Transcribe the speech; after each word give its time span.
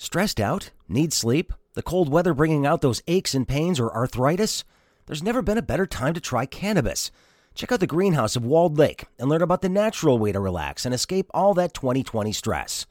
Stressed 0.00 0.38
out? 0.38 0.70
Need 0.88 1.12
sleep? 1.12 1.52
The 1.74 1.82
cold 1.82 2.08
weather 2.08 2.32
bringing 2.32 2.64
out 2.64 2.82
those 2.82 3.02
aches 3.08 3.34
and 3.34 3.48
pains 3.48 3.80
or 3.80 3.92
arthritis? 3.92 4.62
There's 5.06 5.24
never 5.24 5.42
been 5.42 5.58
a 5.58 5.62
better 5.62 5.86
time 5.86 6.14
to 6.14 6.20
try 6.20 6.46
cannabis. 6.46 7.10
Check 7.56 7.72
out 7.72 7.80
the 7.80 7.86
greenhouse 7.88 8.36
of 8.36 8.44
Walled 8.44 8.78
Lake 8.78 9.06
and 9.18 9.28
learn 9.28 9.42
about 9.42 9.60
the 9.60 9.68
natural 9.68 10.16
way 10.16 10.30
to 10.30 10.38
relax 10.38 10.84
and 10.84 10.94
escape 10.94 11.28
all 11.34 11.52
that 11.54 11.74
2020 11.74 12.32
stress. 12.32 12.86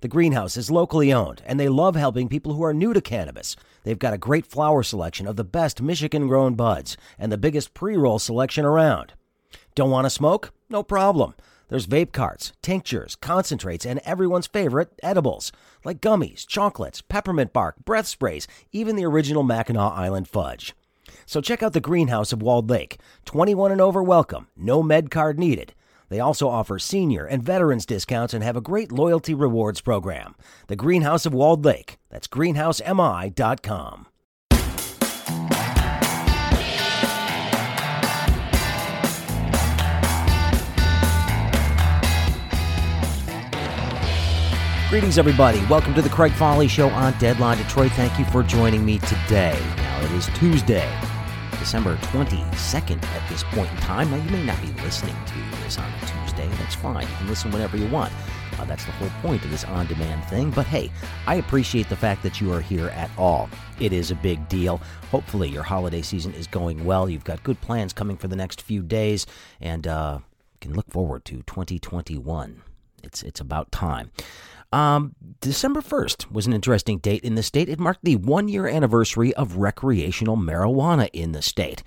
The 0.00 0.08
greenhouse 0.08 0.56
is 0.56 0.68
locally 0.68 1.12
owned 1.12 1.42
and 1.46 1.60
they 1.60 1.68
love 1.68 1.94
helping 1.94 2.28
people 2.28 2.54
who 2.54 2.64
are 2.64 2.74
new 2.74 2.92
to 2.92 3.00
cannabis. 3.00 3.54
They've 3.84 3.96
got 3.96 4.12
a 4.12 4.18
great 4.18 4.44
flower 4.44 4.82
selection 4.82 5.28
of 5.28 5.36
the 5.36 5.44
best 5.44 5.80
Michigan 5.80 6.26
grown 6.26 6.56
buds 6.56 6.96
and 7.20 7.30
the 7.30 7.38
biggest 7.38 7.72
pre 7.72 7.96
roll 7.96 8.18
selection 8.18 8.64
around. 8.64 9.12
Don't 9.76 9.92
want 9.92 10.06
to 10.06 10.10
smoke? 10.10 10.52
No 10.68 10.82
problem. 10.82 11.34
There's 11.68 11.86
vape 11.86 12.12
carts, 12.12 12.52
tinctures, 12.62 13.16
concentrates, 13.16 13.84
and 13.84 14.00
everyone's 14.04 14.46
favorite 14.46 14.90
edibles, 15.02 15.52
like 15.84 16.00
gummies, 16.00 16.46
chocolates, 16.46 17.02
peppermint 17.02 17.52
bark, 17.52 17.76
breath 17.84 18.06
sprays, 18.06 18.48
even 18.72 18.96
the 18.96 19.04
original 19.04 19.42
Mackinac 19.42 19.92
Island 19.92 20.28
fudge. 20.28 20.74
So 21.26 21.40
check 21.40 21.62
out 21.62 21.74
the 21.74 21.80
greenhouse 21.80 22.32
of 22.32 22.42
Walled 22.42 22.70
Lake. 22.70 22.98
21 23.26 23.70
and 23.72 23.80
over 23.80 24.02
welcome, 24.02 24.48
no 24.56 24.82
med 24.82 25.10
card 25.10 25.38
needed. 25.38 25.74
They 26.08 26.20
also 26.20 26.48
offer 26.48 26.78
senior 26.78 27.26
and 27.26 27.42
veterans 27.42 27.84
discounts 27.84 28.32
and 28.32 28.42
have 28.42 28.56
a 28.56 28.62
great 28.62 28.90
loyalty 28.90 29.34
rewards 29.34 29.82
program. 29.82 30.34
The 30.68 30.76
Greenhouse 30.76 31.26
of 31.26 31.34
Walled 31.34 31.64
Lake. 31.64 31.98
That's 32.08 32.26
greenhousemi.com. 32.26 34.06
Greetings, 44.88 45.18
everybody. 45.18 45.62
Welcome 45.66 45.92
to 45.96 46.00
the 46.00 46.08
Craig 46.08 46.32
Fahle 46.32 46.66
Show 46.66 46.88
on 46.88 47.12
Deadline 47.18 47.58
Detroit. 47.58 47.92
Thank 47.92 48.18
you 48.18 48.24
for 48.24 48.42
joining 48.42 48.86
me 48.86 48.98
today. 49.00 49.54
Now, 49.76 50.00
it 50.02 50.10
is 50.12 50.28
Tuesday, 50.28 50.90
December 51.58 51.96
22nd 51.96 53.04
at 53.04 53.28
this 53.28 53.42
point 53.42 53.70
in 53.70 53.76
time. 53.80 54.10
Now, 54.10 54.16
you 54.16 54.30
may 54.30 54.42
not 54.44 54.58
be 54.62 54.68
listening 54.82 55.14
to 55.26 55.62
this 55.62 55.78
on 55.78 55.84
a 55.84 56.00
Tuesday. 56.06 56.48
That's 56.56 56.74
fine. 56.74 57.02
You 57.06 57.14
can 57.18 57.28
listen 57.28 57.50
whenever 57.50 57.76
you 57.76 57.86
want. 57.88 58.10
Uh, 58.58 58.64
that's 58.64 58.86
the 58.86 58.92
whole 58.92 59.10
point 59.20 59.44
of 59.44 59.50
this 59.50 59.62
on 59.64 59.86
demand 59.88 60.24
thing. 60.24 60.50
But 60.52 60.64
hey, 60.64 60.90
I 61.26 61.34
appreciate 61.34 61.90
the 61.90 61.96
fact 61.96 62.22
that 62.22 62.40
you 62.40 62.50
are 62.54 62.62
here 62.62 62.88
at 62.88 63.10
all. 63.18 63.50
It 63.80 63.92
is 63.92 64.10
a 64.10 64.14
big 64.14 64.48
deal. 64.48 64.80
Hopefully, 65.10 65.50
your 65.50 65.64
holiday 65.64 66.00
season 66.00 66.32
is 66.32 66.46
going 66.46 66.82
well. 66.82 67.10
You've 67.10 67.24
got 67.24 67.42
good 67.42 67.60
plans 67.60 67.92
coming 67.92 68.16
for 68.16 68.28
the 68.28 68.36
next 68.36 68.62
few 68.62 68.82
days 68.82 69.26
and 69.60 69.86
uh, 69.86 70.20
can 70.62 70.72
look 70.72 70.90
forward 70.90 71.26
to 71.26 71.42
2021. 71.42 72.62
It's, 73.02 73.22
it's 73.22 73.40
about 73.40 73.70
time. 73.70 74.12
Um, 74.72 75.14
December 75.40 75.80
1st 75.80 76.30
was 76.30 76.46
an 76.46 76.52
interesting 76.52 76.98
date 76.98 77.24
in 77.24 77.34
the 77.34 77.42
state. 77.42 77.68
It 77.68 77.80
marked 77.80 78.04
the 78.04 78.16
one 78.16 78.48
year 78.48 78.66
anniversary 78.66 79.32
of 79.34 79.56
recreational 79.56 80.36
marijuana 80.36 81.08
in 81.12 81.32
the 81.32 81.42
state. 81.42 81.82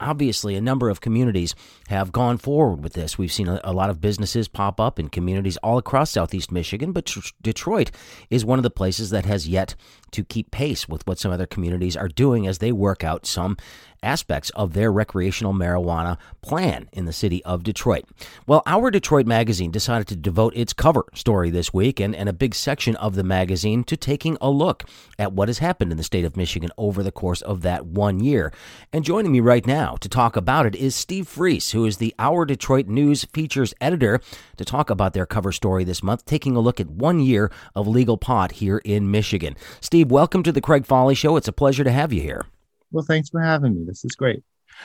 Obviously, 0.00 0.54
a 0.54 0.60
number 0.60 0.88
of 0.88 1.00
communities 1.00 1.56
have 1.88 2.12
gone 2.12 2.38
forward 2.38 2.84
with 2.84 2.92
this. 2.92 3.18
We've 3.18 3.32
seen 3.32 3.48
a, 3.48 3.60
a 3.64 3.72
lot 3.72 3.90
of 3.90 4.00
businesses 4.00 4.46
pop 4.46 4.80
up 4.80 5.00
in 5.00 5.08
communities 5.08 5.56
all 5.56 5.76
across 5.76 6.12
southeast 6.12 6.52
Michigan, 6.52 6.92
but 6.92 7.06
tr- 7.06 7.32
Detroit 7.42 7.90
is 8.30 8.44
one 8.44 8.60
of 8.60 8.62
the 8.62 8.70
places 8.70 9.10
that 9.10 9.26
has 9.26 9.48
yet 9.48 9.74
to 10.12 10.22
keep 10.22 10.52
pace 10.52 10.88
with 10.88 11.04
what 11.06 11.18
some 11.18 11.32
other 11.32 11.46
communities 11.46 11.96
are 11.96 12.06
doing 12.06 12.46
as 12.46 12.58
they 12.58 12.70
work 12.70 13.02
out 13.02 13.26
some 13.26 13.56
aspects 14.02 14.50
of 14.50 14.72
their 14.72 14.92
recreational 14.92 15.52
marijuana 15.52 16.18
plan 16.42 16.88
in 16.92 17.04
the 17.04 17.12
city 17.12 17.44
of 17.44 17.62
Detroit. 17.62 18.04
Well, 18.46 18.62
Hour 18.66 18.90
Detroit 18.90 19.26
magazine 19.26 19.70
decided 19.70 20.06
to 20.08 20.16
devote 20.16 20.56
its 20.56 20.72
cover 20.72 21.04
story 21.14 21.50
this 21.50 21.72
week 21.72 22.00
and, 22.00 22.14
and 22.14 22.28
a 22.28 22.32
big 22.32 22.54
section 22.54 22.96
of 22.96 23.14
the 23.14 23.22
magazine 23.22 23.84
to 23.84 23.96
taking 23.96 24.36
a 24.40 24.50
look 24.50 24.84
at 25.18 25.32
what 25.32 25.48
has 25.48 25.58
happened 25.58 25.90
in 25.90 25.98
the 25.98 26.04
state 26.04 26.24
of 26.24 26.36
Michigan 26.36 26.70
over 26.78 27.02
the 27.02 27.12
course 27.12 27.42
of 27.42 27.62
that 27.62 27.86
one 27.86 28.20
year. 28.20 28.52
And 28.92 29.04
joining 29.04 29.32
me 29.32 29.40
right 29.40 29.66
now 29.66 29.96
to 29.96 30.08
talk 30.08 30.36
about 30.36 30.66
it 30.66 30.74
is 30.76 30.94
Steve 30.94 31.26
Friess, 31.26 31.72
who 31.72 31.84
is 31.84 31.98
the 31.98 32.14
Hour 32.18 32.44
Detroit 32.44 32.86
News 32.86 33.24
features 33.24 33.74
editor, 33.80 34.20
to 34.56 34.64
talk 34.64 34.90
about 34.90 35.12
their 35.12 35.26
cover 35.26 35.52
story 35.52 35.84
this 35.84 36.02
month, 36.02 36.24
taking 36.24 36.56
a 36.56 36.60
look 36.60 36.80
at 36.80 36.90
one 36.90 37.20
year 37.20 37.50
of 37.74 37.86
legal 37.86 38.16
pot 38.16 38.52
here 38.52 38.78
in 38.84 39.10
Michigan. 39.10 39.56
Steve, 39.80 40.10
welcome 40.10 40.42
to 40.42 40.52
the 40.52 40.60
Craig 40.60 40.86
Fahle 40.86 41.14
Show. 41.14 41.36
It's 41.36 41.48
a 41.48 41.52
pleasure 41.52 41.84
to 41.84 41.92
have 41.92 42.12
you 42.12 42.20
here. 42.20 42.46
Well, 42.90 43.04
thanks 43.04 43.28
for 43.28 43.40
having 43.40 43.74
me. 43.74 43.84
This 43.86 44.04
is 44.04 44.14
great. 44.14 44.42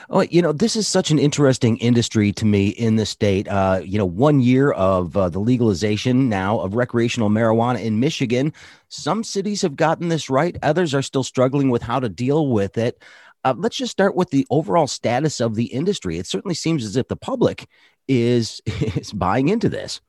Oh, 0.10 0.22
you 0.22 0.42
know, 0.42 0.52
this 0.52 0.76
is 0.76 0.88
such 0.88 1.12
an 1.12 1.20
interesting 1.20 1.78
industry 1.78 2.32
to 2.34 2.46
me 2.46 2.70
in 2.70 2.96
the 2.96 3.06
state. 3.06 3.48
Uh, 3.48 3.82
you 3.84 3.98
know, 3.98 4.06
one 4.06 4.40
year 4.40 4.72
of 4.72 5.16
uh, 5.16 5.30
the 5.30 5.40
legalization 5.40 6.30
now 6.30 6.60
of 6.60 6.76
recreational 6.76 7.30
marijuana 7.30 7.84
in 7.84 8.00
Michigan. 8.00 8.54
Some 8.90 9.24
cities 9.24 9.62
have 9.62 9.76
gotten 9.76 10.10
this 10.10 10.30
right, 10.30 10.58
others 10.64 10.94
are 10.94 11.02
still 11.02 11.24
struggling 11.24 11.70
with 11.70 11.84
how 11.84 12.00
to 12.00 12.10
deal 12.10 12.48
with 12.48 12.78
it. 12.78 13.02
Uh, 13.44 13.54
let's 13.58 13.76
just 13.76 13.92
start 13.92 14.16
with 14.16 14.30
the 14.30 14.48
overall 14.50 14.88
status 14.88 15.42
of 15.42 15.56
the 15.56 15.66
industry. 15.66 16.18
It 16.18 16.28
certainly 16.28 16.56
seems 16.56 16.86
as 16.86 16.96
if 16.96 17.08
the 17.08 17.18
public 17.18 17.68
is 18.08 18.62
is 18.66 19.12
buying 19.12 19.50
into 19.50 19.70
this. 19.70 20.02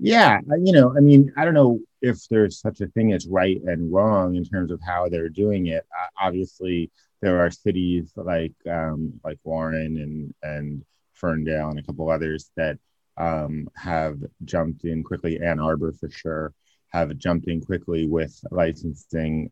Yeah, 0.00 0.38
you 0.62 0.72
know, 0.72 0.94
I 0.96 1.00
mean, 1.00 1.32
I 1.36 1.44
don't 1.44 1.54
know 1.54 1.80
if 2.00 2.28
there's 2.28 2.60
such 2.60 2.80
a 2.80 2.86
thing 2.88 3.12
as 3.12 3.26
right 3.26 3.60
and 3.64 3.92
wrong 3.92 4.36
in 4.36 4.44
terms 4.44 4.70
of 4.70 4.80
how 4.86 5.08
they're 5.08 5.28
doing 5.28 5.66
it. 5.66 5.84
obviously, 6.20 6.92
there 7.20 7.40
are 7.40 7.50
cities 7.50 8.12
like 8.16 8.54
um, 8.70 9.20
like 9.24 9.38
Warren 9.44 9.96
and 9.96 10.34
and 10.42 10.84
Ferndale 11.14 11.70
and 11.70 11.78
a 11.78 11.82
couple 11.82 12.10
others 12.10 12.50
that 12.56 12.78
um, 13.16 13.68
have 13.76 14.18
jumped 14.44 14.84
in 14.84 15.02
quickly. 15.02 15.40
Ann 15.40 15.58
Arbor 15.60 15.92
for 15.92 16.10
sure 16.10 16.52
have 16.88 17.16
jumped 17.18 17.48
in 17.48 17.60
quickly 17.60 18.06
with 18.06 18.38
licensing 18.50 19.50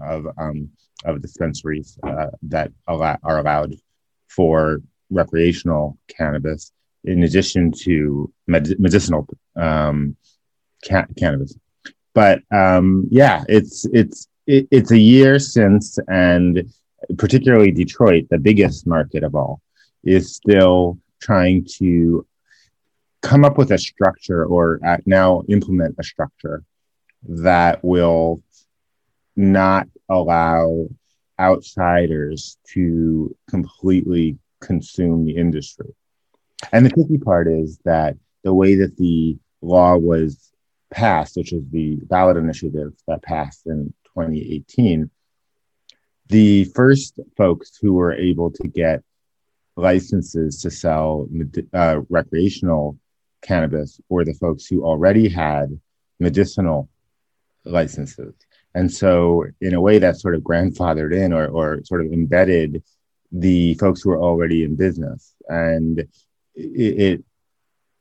of 0.00 0.26
um, 0.38 0.70
of 1.04 1.22
dispensaries 1.22 1.98
uh, 2.02 2.26
that 2.42 2.70
allow, 2.86 3.16
are 3.22 3.38
allowed 3.38 3.74
for 4.28 4.82
recreational 5.10 5.98
cannabis, 6.08 6.72
in 7.04 7.22
addition 7.22 7.72
to 7.72 8.32
med- 8.46 8.78
medicinal 8.78 9.26
um, 9.56 10.16
ca- 10.86 11.06
cannabis. 11.16 11.56
But 12.14 12.42
um, 12.52 13.06
yeah, 13.10 13.44
it's 13.48 13.86
it's 13.92 14.28
it, 14.48 14.66
it's 14.70 14.90
a 14.90 14.98
year 14.98 15.38
since, 15.38 15.98
and 16.08 16.72
particularly 17.18 17.70
Detroit, 17.70 18.24
the 18.30 18.38
biggest 18.38 18.86
market 18.86 19.22
of 19.22 19.34
all, 19.34 19.60
is 20.02 20.34
still 20.34 20.98
trying 21.20 21.66
to 21.78 22.26
come 23.20 23.44
up 23.44 23.58
with 23.58 23.70
a 23.72 23.78
structure 23.78 24.44
or 24.46 24.80
uh, 24.84 24.96
now 25.04 25.42
implement 25.48 25.94
a 25.98 26.02
structure 26.02 26.64
that 27.24 27.84
will 27.84 28.42
not 29.36 29.86
allow 30.08 30.88
outsiders 31.38 32.58
to 32.72 33.36
completely 33.48 34.38
consume 34.60 35.24
the 35.24 35.36
industry. 35.36 35.94
And 36.72 36.86
the 36.86 36.90
tricky 36.90 37.18
part 37.18 37.48
is 37.48 37.78
that 37.84 38.16
the 38.44 38.54
way 38.54 38.76
that 38.76 38.96
the 38.96 39.36
law 39.60 39.96
was 39.96 40.50
passed, 40.90 41.36
which 41.36 41.52
is 41.52 41.62
the 41.70 41.96
ballot 42.02 42.36
initiative 42.36 42.94
that 43.06 43.22
passed 43.22 43.66
in 43.66 43.92
2018, 44.26 45.10
the 46.28 46.64
first 46.64 47.18
folks 47.36 47.78
who 47.80 47.94
were 47.94 48.12
able 48.12 48.50
to 48.50 48.68
get 48.68 49.02
licenses 49.76 50.60
to 50.62 50.70
sell 50.70 51.28
uh, 51.72 52.00
recreational 52.08 52.98
cannabis 53.42 54.00
were 54.08 54.24
the 54.24 54.34
folks 54.34 54.66
who 54.66 54.84
already 54.84 55.28
had 55.28 55.78
medicinal 56.18 56.88
licenses. 57.64 58.34
And 58.74 58.92
so, 58.92 59.44
in 59.60 59.74
a 59.74 59.80
way, 59.80 59.98
that 59.98 60.16
sort 60.16 60.34
of 60.34 60.42
grandfathered 60.42 61.14
in 61.16 61.32
or, 61.32 61.46
or 61.46 61.82
sort 61.84 62.04
of 62.04 62.12
embedded 62.12 62.82
the 63.32 63.74
folks 63.74 64.02
who 64.02 64.10
were 64.10 64.20
already 64.20 64.64
in 64.64 64.76
business. 64.76 65.34
And 65.48 66.00
it, 66.54 67.24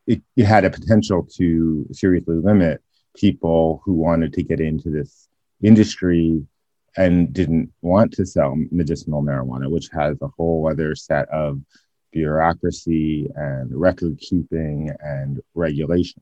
it, 0.07 0.21
it 0.35 0.45
had 0.45 0.65
a 0.65 0.69
potential 0.69 1.27
to 1.35 1.85
seriously 1.91 2.35
limit 2.35 2.81
people 3.15 3.81
who 3.85 3.93
wanted 3.93 4.33
to 4.33 4.43
get 4.43 4.59
into 4.59 4.89
this 4.89 5.26
industry 5.61 6.45
and 6.95 7.31
didn't 7.31 7.71
want 7.81 8.11
to 8.13 8.25
sell 8.25 8.55
medicinal 8.71 9.23
marijuana, 9.23 9.69
which 9.69 9.89
has 9.93 10.17
a 10.21 10.27
whole 10.37 10.67
other 10.67 10.95
set 10.95 11.29
of 11.29 11.61
bureaucracy 12.11 13.27
and 13.35 13.69
record 13.79 14.17
keeping 14.19 14.91
and 14.99 15.39
regulation. 15.53 16.21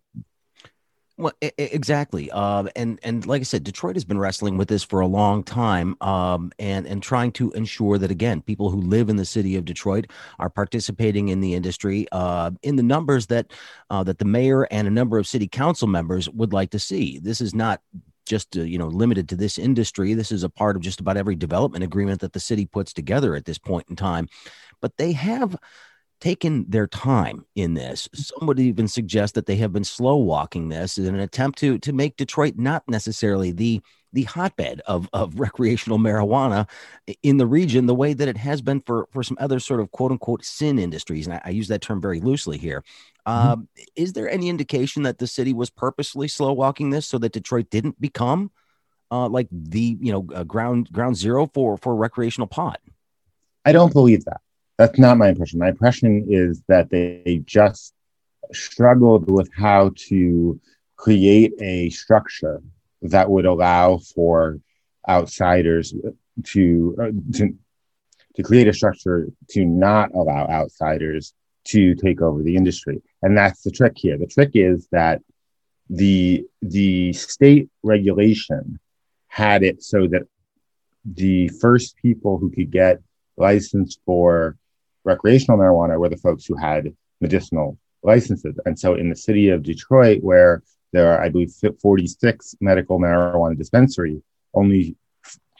Well, 1.17 1.31
exactly, 1.57 2.29
uh, 2.29 2.65
and 2.75 2.99
and 3.01 3.25
like 3.25 3.39
I 3.39 3.45
said, 3.45 3.63
Detroit 3.63 3.95
has 3.95 4.03
been 4.03 4.19
wrestling 4.19 4.57
with 4.57 4.67
this 4.67 4.83
for 4.83 4.99
a 4.99 5.07
long 5.07 5.43
time, 5.43 5.95
um, 6.01 6.51
and 6.59 6.85
and 6.85 7.01
trying 7.01 7.31
to 7.33 7.51
ensure 7.51 7.97
that 7.97 8.11
again, 8.11 8.41
people 8.41 8.69
who 8.69 8.81
live 8.81 9.07
in 9.07 9.15
the 9.15 9.23
city 9.23 9.55
of 9.55 9.63
Detroit 9.63 10.07
are 10.39 10.49
participating 10.49 11.29
in 11.29 11.39
the 11.39 11.53
industry 11.53 12.05
uh, 12.11 12.51
in 12.63 12.75
the 12.75 12.83
numbers 12.83 13.27
that 13.27 13.53
uh, 13.89 14.03
that 14.03 14.17
the 14.17 14.25
mayor 14.25 14.63
and 14.63 14.89
a 14.89 14.91
number 14.91 15.17
of 15.17 15.25
city 15.25 15.47
council 15.47 15.87
members 15.87 16.29
would 16.31 16.51
like 16.51 16.71
to 16.71 16.79
see. 16.79 17.17
This 17.19 17.39
is 17.39 17.55
not 17.55 17.81
just 18.25 18.57
uh, 18.57 18.61
you 18.61 18.77
know 18.77 18.87
limited 18.87 19.29
to 19.29 19.35
this 19.35 19.57
industry. 19.57 20.13
This 20.13 20.31
is 20.31 20.43
a 20.43 20.49
part 20.49 20.75
of 20.75 20.81
just 20.81 20.99
about 20.99 21.17
every 21.17 21.35
development 21.35 21.83
agreement 21.83 22.21
that 22.21 22.33
the 22.33 22.39
city 22.39 22.65
puts 22.65 22.93
together 22.93 23.35
at 23.35 23.45
this 23.45 23.57
point 23.57 23.87
in 23.89 23.95
time. 23.95 24.27
But 24.81 24.97
they 24.97 25.13
have 25.13 25.55
taken 26.21 26.65
their 26.69 26.87
time 26.87 27.45
in 27.55 27.73
this. 27.73 28.09
Some 28.13 28.47
would 28.47 28.59
even 28.59 28.87
suggest 28.87 29.35
that 29.35 29.45
they 29.45 29.57
have 29.57 29.73
been 29.73 29.83
slow 29.83 30.15
walking 30.15 30.69
this 30.69 30.97
in 30.97 31.13
an 31.13 31.19
attempt 31.19 31.59
to 31.59 31.77
to 31.79 31.93
make 31.93 32.17
Detroit 32.17 32.55
not 32.57 32.83
necessarily 32.87 33.51
the 33.51 33.81
the 34.15 34.23
hotbed 34.23 34.81
of, 34.87 35.07
of 35.13 35.39
recreational 35.39 35.99
marijuana 35.99 36.67
in 37.21 37.37
the 37.37 37.45
region, 37.45 37.85
the 37.85 37.93
way 37.93 38.13
that 38.13 38.27
it 38.27 38.37
has 38.37 38.61
been 38.61 38.81
for, 38.81 39.07
for 39.11 39.21
some 39.21 39.37
other 39.39 39.59
sort 39.59 39.81
of 39.81 39.91
quote 39.91 40.11
unquote 40.11 40.43
sin 40.43 40.79
industries. 40.79 41.27
And 41.27 41.35
I, 41.35 41.41
I 41.45 41.49
use 41.49 41.67
that 41.67 41.81
term 41.81 42.01
very 42.01 42.19
loosely 42.21 42.57
here. 42.57 42.83
Mm-hmm. 43.27 43.47
Um, 43.51 43.67
is 43.95 44.13
there 44.13 44.29
any 44.29 44.49
indication 44.49 45.03
that 45.03 45.17
the 45.17 45.27
city 45.27 45.53
was 45.53 45.69
purposely 45.69 46.27
slow 46.27 46.53
walking 46.53 46.91
this 46.91 47.07
so 47.07 47.17
that 47.17 47.33
Detroit 47.33 47.69
didn't 47.69 47.99
become 47.99 48.51
uh, 49.11 49.27
like 49.27 49.47
the 49.51 49.97
you 49.99 50.11
know 50.11 50.21
ground 50.21 50.91
ground 50.91 51.17
zero 51.17 51.47
for 51.47 51.77
for 51.77 51.95
recreational 51.95 52.47
pot? 52.47 52.79
I 53.65 53.71
don't 53.71 53.93
believe 53.93 54.25
that. 54.25 54.41
That's 54.77 54.99
not 54.99 55.17
my 55.17 55.29
impression. 55.29 55.59
My 55.59 55.69
impression 55.69 56.27
is 56.29 56.61
that 56.67 56.89
they 56.89 57.41
just 57.45 57.93
struggled 58.51 59.29
with 59.29 59.49
how 59.55 59.91
to 59.95 60.59
create 60.97 61.53
a 61.59 61.89
structure 61.89 62.61
that 63.01 63.29
would 63.29 63.45
allow 63.45 63.97
for 63.97 64.59
outsiders 65.07 65.93
to 66.43 66.95
uh, 67.01 67.11
to 67.37 67.55
to 68.35 68.43
create 68.43 68.67
a 68.67 68.73
structure 68.73 69.29
to 69.49 69.65
not 69.65 70.13
allow 70.13 70.45
outsiders 70.47 71.33
to 71.65 71.95
take 71.95 72.21
over 72.21 72.41
the 72.41 72.55
industry 72.55 73.01
and 73.21 73.37
that's 73.37 73.61
the 73.63 73.71
trick 73.71 73.93
here 73.95 74.17
the 74.17 74.27
trick 74.27 74.51
is 74.53 74.87
that 74.91 75.21
the 75.89 76.45
the 76.61 77.13
state 77.13 77.69
regulation 77.83 78.79
had 79.27 79.63
it 79.63 79.83
so 79.83 80.07
that 80.07 80.23
the 81.05 81.47
first 81.49 81.95
people 81.97 82.37
who 82.37 82.49
could 82.49 82.71
get 82.71 82.99
licensed 83.37 83.99
for 84.05 84.57
recreational 85.03 85.59
marijuana 85.59 85.99
were 85.99 86.09
the 86.09 86.17
folks 86.17 86.45
who 86.45 86.55
had 86.55 86.95
medicinal 87.21 87.77
licenses 88.01 88.57
and 88.65 88.77
so 88.79 88.95
in 88.95 89.09
the 89.09 89.15
city 89.15 89.49
of 89.49 89.61
detroit 89.63 90.23
where 90.23 90.63
there 90.95 91.11
are, 91.11 91.21
I 91.21 91.27
believe, 91.27 91.51
46 91.81 92.55
medical 92.61 92.99
marijuana 92.99 93.57
dispensaries. 93.57 94.21
Only 94.53 94.95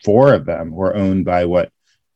four 0.04 0.34
of 0.34 0.46
them 0.46 0.72
were 0.72 0.96
owned 0.96 1.25
by 1.25 1.44
what 1.44 1.72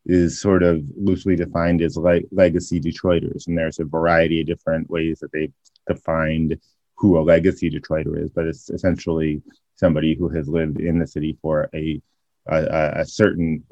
is 0.09 0.41
sort 0.41 0.63
of 0.63 0.83
loosely 0.97 1.35
defined 1.35 1.81
as 1.83 1.95
like 1.95 2.25
legacy 2.31 2.79
Detroiters. 2.79 3.45
And 3.47 3.55
there's 3.55 3.79
a 3.79 3.85
variety 3.85 4.41
of 4.41 4.47
different 4.47 4.89
ways 4.89 5.19
that 5.19 5.31
they've 5.31 5.53
defined 5.87 6.59
who 6.95 7.19
a 7.19 7.21
legacy 7.21 7.69
Detroiter 7.69 8.21
is, 8.21 8.31
but 8.31 8.45
it's 8.45 8.71
essentially 8.71 9.41
somebody 9.75 10.15
who 10.15 10.27
has 10.29 10.47
lived 10.47 10.79
in 10.79 10.97
the 10.97 11.05
city 11.05 11.37
for 11.43 11.69
a, 11.75 12.01
a, 12.47 13.01
a 13.01 13.05
certain 13.05 13.63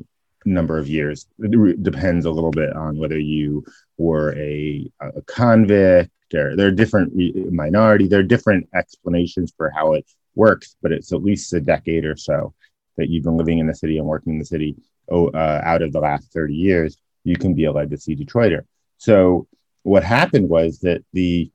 number 0.45 0.77
of 0.77 0.87
years. 0.87 1.25
It 1.39 1.81
depends 1.81 2.25
a 2.25 2.31
little 2.31 2.51
bit 2.51 2.71
on 2.73 2.99
whether 2.99 3.17
you 3.17 3.65
were 3.97 4.37
a, 4.37 4.89
a 5.01 5.21
convict 5.23 6.11
there 6.29 6.55
there 6.57 6.67
are 6.67 6.71
different 6.71 7.13
minority 7.53 8.05
there 8.05 8.19
are 8.19 8.23
different 8.23 8.67
explanations 8.75 9.53
for 9.55 9.69
how 9.69 9.93
it 9.93 10.05
works 10.35 10.75
but 10.81 10.91
it's 10.91 11.13
at 11.13 11.23
least 11.23 11.53
a 11.53 11.61
decade 11.61 12.03
or 12.03 12.17
so 12.17 12.53
that 12.97 13.09
you've 13.09 13.23
been 13.23 13.37
living 13.37 13.59
in 13.59 13.67
the 13.67 13.73
city 13.73 13.97
and 13.97 14.05
working 14.05 14.33
in 14.33 14.39
the 14.39 14.45
city 14.45 14.75
uh, 15.12 15.62
out 15.63 15.81
of 15.81 15.92
the 15.92 16.00
last 16.00 16.31
30 16.33 16.54
years 16.54 16.98
you 17.24 17.36
can 17.36 17.54
be 17.54 17.65
a 17.65 17.71
legacy 17.71 18.15
detroiter. 18.15 18.62
So 18.98 19.48
what 19.83 20.04
happened 20.04 20.50
was 20.50 20.80
that 20.80 21.04
the 21.13 21.51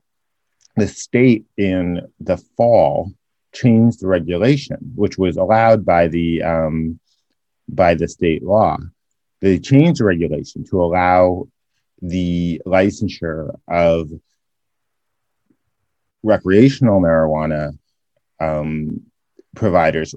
the 0.75 0.87
state 0.87 1.45
in 1.55 2.01
the 2.19 2.37
fall 2.57 3.11
changed 3.53 4.01
the 4.01 4.07
regulation 4.07 4.77
which 4.95 5.17
was 5.17 5.37
allowed 5.37 5.85
by 5.85 6.07
the 6.07 6.41
um, 6.41 6.99
by 7.67 7.93
the 7.93 8.07
state 8.07 8.43
law. 8.43 8.77
They 9.41 9.59
changed 9.59 9.99
the 9.99 10.05
regulation 10.05 10.63
to 10.65 10.81
allow 10.81 11.47
the 12.01 12.61
licensure 12.65 13.55
of 13.67 14.09
recreational 16.23 17.01
marijuana 17.01 17.77
um, 18.39 19.01
providers 19.55 20.15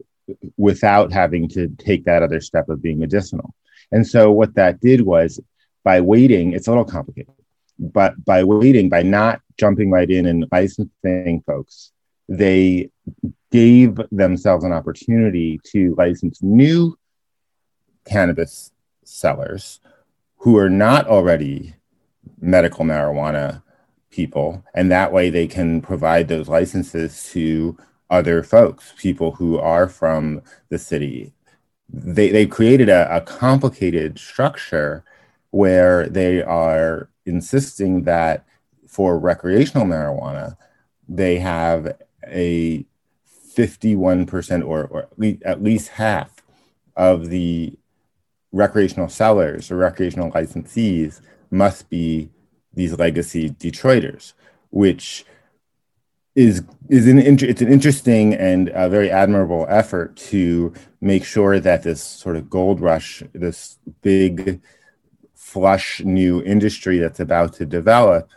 without 0.57 1.13
having 1.13 1.49
to 1.49 1.69
take 1.79 2.05
that 2.05 2.23
other 2.23 2.41
step 2.41 2.69
of 2.69 2.83
being 2.83 2.99
medicinal. 2.99 3.55
And 3.93 4.07
so 4.07 4.33
what 4.33 4.55
that 4.55 4.81
did 4.81 5.03
was 5.03 5.41
by 5.85 6.01
waiting, 6.01 6.53
it's 6.53 6.67
a 6.67 6.71
little 6.71 6.85
complicated, 6.85 7.33
but 7.79 8.25
by 8.25 8.43
waiting, 8.45 8.89
by 8.89 9.03
not 9.03 9.41
jumping 9.59 9.91
right 9.91 10.11
in 10.11 10.27
and 10.27 10.47
licensing 10.51 11.43
folks, 11.47 11.93
they 12.29 12.91
gave 13.53 14.01
themselves 14.11 14.65
an 14.65 14.73
opportunity 14.73 15.61
to 15.65 15.95
license 15.97 16.43
new 16.43 16.99
cannabis 18.05 18.73
sellers 19.05 19.81
who 20.39 20.57
are 20.59 20.71
not 20.71 21.07
already 21.07 21.75
medical 22.41 22.85
marijuana 22.85 23.63
people 24.11 24.65
and 24.75 24.91
that 24.91 25.13
way 25.13 25.31
they 25.31 25.47
can 25.47 25.81
provide 25.81 26.27
those 26.27 26.49
licenses 26.49 27.31
to 27.33 27.77
other 28.11 28.43
folks 28.43 28.93
people 28.99 29.33
who 29.33 29.59
are 29.59 29.89
from 29.89 30.43
the 30.69 30.79
city. 30.79 31.33
They, 31.89 32.31
they 32.31 32.47
created 32.47 32.89
a, 32.89 33.17
a 33.17 33.21
complicated 33.21 34.19
structure 34.19 35.05
where 35.51 36.09
they 36.09 36.43
are 36.43 37.09
insisting 37.25 38.05
that 38.05 38.45
for 38.87 39.19
recreational 39.19 39.87
marijuana 39.87 40.57
they 41.09 41.39
have 41.39 41.97
a 42.27 42.85
51% 43.57 44.67
or, 44.67 44.85
or 44.85 45.09
at 45.45 45.63
least 45.63 45.89
half 45.89 46.43
of 46.97 47.29
the 47.29 47.73
recreational 48.53 49.09
sellers 49.09 49.71
or 49.71 49.77
recreational 49.77 50.31
licensees 50.33 51.21
must 51.51 51.89
be 51.89 52.31
these 52.75 52.99
legacy 52.99 53.51
Detroiters, 53.51 54.35
which 54.71 55.25
is 56.37 56.63
is 56.89 57.09
an 57.09 57.19
it's 57.19 57.63
an 57.63 57.73
interesting 57.73 58.35
and 58.35 58.69
a 58.75 58.89
very 58.89 59.11
admirable 59.11 59.67
effort 59.69 60.15
to 60.17 60.73
make 61.01 61.25
sure 61.25 61.59
that 61.59 61.83
this 61.83 62.03
sort 62.03 62.37
of 62.37 62.49
gold 62.49 62.81
rush, 62.81 63.23
this 63.33 63.79
big 64.03 64.61
flush 65.35 66.01
new 66.03 66.43
industry 66.43 66.99
that's 66.99 67.19
about 67.19 67.55
to 67.55 67.65
develop, 67.65 68.29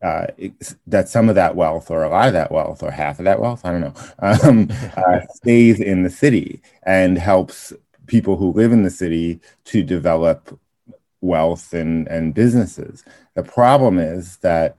uh, 0.00 0.26
that 0.86 1.08
some 1.08 1.28
of 1.28 1.34
that 1.34 1.56
wealth 1.56 1.90
or 1.90 2.04
a 2.04 2.08
lot 2.08 2.28
of 2.28 2.32
that 2.32 2.52
wealth 2.52 2.82
or 2.82 2.90
half 2.92 3.18
of 3.18 3.24
that 3.24 3.40
wealth, 3.40 3.64
I 3.64 3.72
don't 3.72 3.80
know, 3.80 3.94
um, 4.20 4.68
uh, 4.96 5.20
stays 5.34 5.80
in 5.80 6.04
the 6.04 6.10
city 6.10 6.62
and 6.84 7.18
helps 7.18 7.72
people 8.06 8.36
who 8.36 8.52
live 8.52 8.70
in 8.70 8.84
the 8.84 8.90
city 8.90 9.40
to 9.64 9.82
develop 9.82 10.58
wealth 11.20 11.72
and, 11.72 12.06
and 12.06 12.34
businesses. 12.34 13.04
The 13.34 13.42
problem 13.42 13.98
is 13.98 14.36
that 14.38 14.76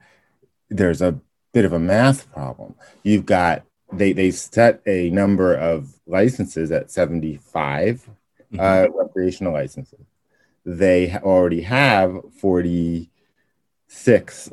there's 0.70 1.02
a 1.02 1.20
bit 1.58 1.64
of 1.64 1.72
a 1.72 1.78
math 1.80 2.30
problem. 2.32 2.76
You've 3.02 3.26
got 3.26 3.64
they 3.92 4.12
they 4.12 4.30
set 4.30 4.80
a 4.86 5.10
number 5.10 5.56
of 5.56 5.92
licenses 6.06 6.70
at 6.70 6.88
75 6.88 8.08
mm-hmm. 8.52 8.60
uh, 8.60 8.86
recreational 8.94 9.52
licenses. 9.52 10.06
They 10.64 11.16
already 11.16 11.62
have 11.62 12.16
46 12.40 14.52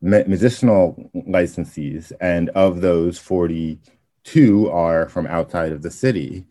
medicinal 0.00 1.10
licensees, 1.12 2.12
and 2.20 2.50
of 2.50 2.82
those, 2.82 3.18
42 3.18 4.70
are 4.70 5.08
from 5.08 5.26
outside 5.26 5.72
of 5.72 5.82
the 5.82 5.90
city. 5.90 6.44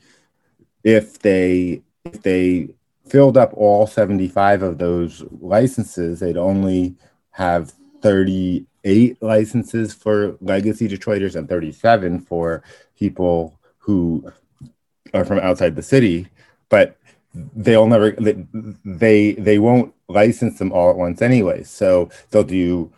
If 0.83 1.19
they 1.19 1.81
if 2.03 2.21
they 2.23 2.67
filled 3.07 3.37
up 3.37 3.53
all 3.53 3.87
75 3.87 4.63
of 4.63 4.79
those 4.79 5.23
licenses, 5.39 6.19
they'd 6.19 6.35
only 6.35 6.95
have 7.31 7.71
38 8.03 9.17
licenses 9.21 9.93
for 9.93 10.37
legacy 10.41 10.89
Detroiters 10.89 11.35
and 11.35 11.47
37 11.47 12.19
for 12.19 12.61
people 12.99 13.57
who 13.79 14.29
are 15.13 15.23
from 15.23 15.39
outside 15.39 15.75
the 15.75 15.81
city. 15.81 16.27
But 16.69 16.97
they'll 17.33 17.87
never 17.87 18.11
they 18.85 19.31
they 19.31 19.57
won't 19.57 19.93
license 20.09 20.59
them 20.59 20.71
all 20.71 20.89
at 20.89 20.97
once 20.97 21.21
anyway. 21.21 21.63
So 21.63 22.09
they'll 22.29 22.43
do 22.43 22.91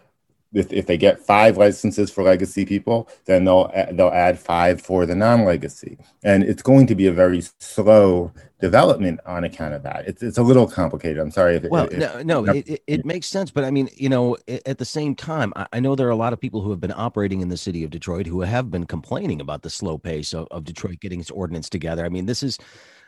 if, 0.56 0.72
if 0.72 0.88
they 0.88 0.98
get 0.98 1.20
five 1.20 1.58
licenses 1.58 2.10
for 2.10 2.24
legacy 2.24 2.66
people, 2.66 3.10
then 3.26 3.46
they'll 3.46 3.72
they'll 3.92 4.08
add 4.08 4.40
five 4.40 4.82
for 4.82 5.06
the 5.06 5.16
non-legacy, 5.16 5.98
and 6.24 6.44
it's 6.44 6.64
going 6.64 6.88
to 6.88 6.96
be 6.96 7.08
a 7.08 7.12
very 7.12 7.44
slow 7.60 8.32
development 8.62 9.20
on 9.26 9.44
account 9.44 9.74
of 9.74 9.84
that. 9.84 10.08
It's 10.08 10.24
it's 10.24 10.38
a 10.38 10.44
little 10.44 10.66
complicated. 10.66 11.20
I'm 11.20 11.32
sorry 11.32 11.58
if 11.58 11.64
well, 11.70 11.88
if, 11.92 11.98
no, 11.98 12.22
no, 12.24 12.46
it, 12.46 12.68
it, 12.68 12.84
it, 12.88 13.06
makes 13.06 13.28
sense, 13.28 13.52
but 13.52 13.66
I 13.66 13.72
mean, 13.72 13.90
you 13.94 14.10
know, 14.10 14.38
at 14.48 14.78
the 14.78 14.86
same 14.86 15.14
time, 15.14 15.52
I, 15.56 15.68
I, 15.74 15.80
know 15.82 15.96
there 15.96 16.08
are 16.08 16.12
a 16.12 16.16
lot 16.16 16.34
of 16.34 16.40
people 16.40 16.62
who 16.62 16.72
have 16.72 16.80
been 16.80 16.94
operating 16.96 17.42
in 17.42 17.50
the 17.50 17.58
city 17.58 17.84
of 17.84 17.90
Detroit 17.90 18.26
who 18.26 18.42
have 18.42 18.72
been 18.72 18.86
complaining 18.86 19.42
about 19.42 19.62
the 19.62 19.70
slow 19.70 19.98
pace 19.98 20.34
of, 20.34 20.48
of 20.52 20.64
Detroit 20.64 21.00
getting 21.02 21.20
its 21.20 21.32
ordinance 21.32 21.70
together. 21.70 22.06
I 22.06 22.10
mean, 22.10 22.26
this 22.26 22.44
is. 22.44 22.58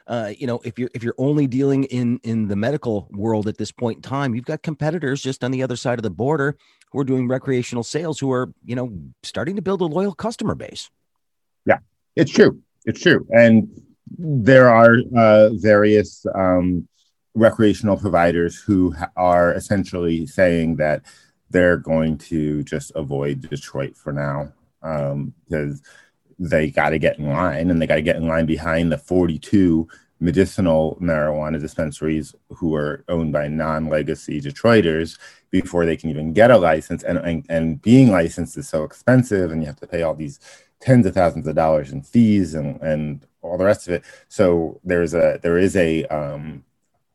Uh, 0.10 0.32
you 0.38 0.48
know, 0.48 0.62
if 0.63 0.80
you're 0.80 0.89
if 0.94 1.04
you're 1.04 1.13
only 1.18 1.48
dealing 1.48 1.84
in 1.84 2.18
in 2.24 2.48
the 2.48 2.56
medical 2.56 3.10
world 3.12 3.46
at 3.46 3.58
this 3.58 3.74
point 3.74 3.98
in 3.98 4.01
time, 4.01 4.34
you've 4.34 4.46
got 4.46 4.63
competitors 4.63 5.22
just 5.22 5.44
on 5.44 5.51
the 5.51 5.62
other 5.62 5.75
side 5.75 6.00
of 6.00 6.04
the 6.04 6.10
border 6.10 6.56
who 6.91 7.00
are 7.00 7.03
doing 7.03 7.27
recreational 7.27 7.84
sales 7.84 8.20
who 8.20 8.32
are, 8.32 8.51
you 8.63 8.75
know, 8.75 8.98
starting 9.24 9.56
to 9.56 9.62
build 9.62 9.82
a 9.82 9.86
loyal 9.86 10.13
customer 10.13 10.56
base. 10.56 10.89
Yeah, 11.65 11.79
it's 12.15 12.32
true. 12.32 12.62
It's 12.86 13.01
true. 13.01 13.27
And 13.32 13.70
there 14.17 14.70
are 14.70 14.98
uh, 15.15 15.50
various 15.53 16.25
um, 16.34 16.88
recreational 17.36 17.98
providers 17.98 18.58
who 18.58 18.96
are 19.15 19.53
essentially 19.53 20.25
saying 20.25 20.77
that 20.77 21.03
they're 21.50 21.77
going 21.77 22.17
to 22.17 22.63
just 22.63 22.91
avoid 22.96 23.41
Detroit 23.41 23.96
for 23.96 24.12
now 24.12 24.51
because 24.82 25.74
um, 25.74 25.82
they 26.39 26.70
got 26.70 26.89
to 26.89 27.00
get 27.00 27.20
in 27.20 27.29
line 27.29 27.70
and 27.70 27.82
they 27.82 27.88
got 27.88 27.96
to 27.96 28.01
get 28.01 28.15
in 28.15 28.27
line 28.27 28.46
behind 28.46 28.91
the 28.91 28.98
42 28.98 29.88
medicinal 30.19 30.97
marijuana 31.01 31.59
dispensaries 31.59 32.33
who 32.50 32.75
are 32.75 33.03
owned 33.07 33.31
by 33.31 33.47
non-legacy 33.47 34.41
Detroiters 34.41 35.17
before 35.51 35.86
they 35.86 35.97
can 35.97 36.09
even 36.09 36.33
get 36.33 36.51
a 36.51 36.57
license. 36.57 37.03
And, 37.03 37.17
and, 37.19 37.45
and 37.50 37.81
being 37.81 38.12
licensed 38.12 38.57
is 38.57 38.67
so 38.67 38.83
expensive 38.83 39.51
and 39.51 39.62
you 39.62 39.67
have 39.67 39.79
to 39.79 39.88
pay 39.88 40.01
all 40.01 40.15
these 40.15 40.39
tens 40.79 41.05
of 41.05 41.13
thousands 41.13 41.47
of 41.47 41.55
dollars 41.55 41.91
in 41.91 42.01
fees 42.01 42.53
and, 42.53 42.81
and 42.81 43.25
all 43.41 43.57
the 43.57 43.65
rest 43.65 43.88
of 43.88 43.93
it. 43.93 44.03
So 44.27 44.79
there's 44.83 45.13
a, 45.13 45.39
there 45.41 45.57
is 45.57 45.75
a, 45.75 46.05
um, 46.05 46.63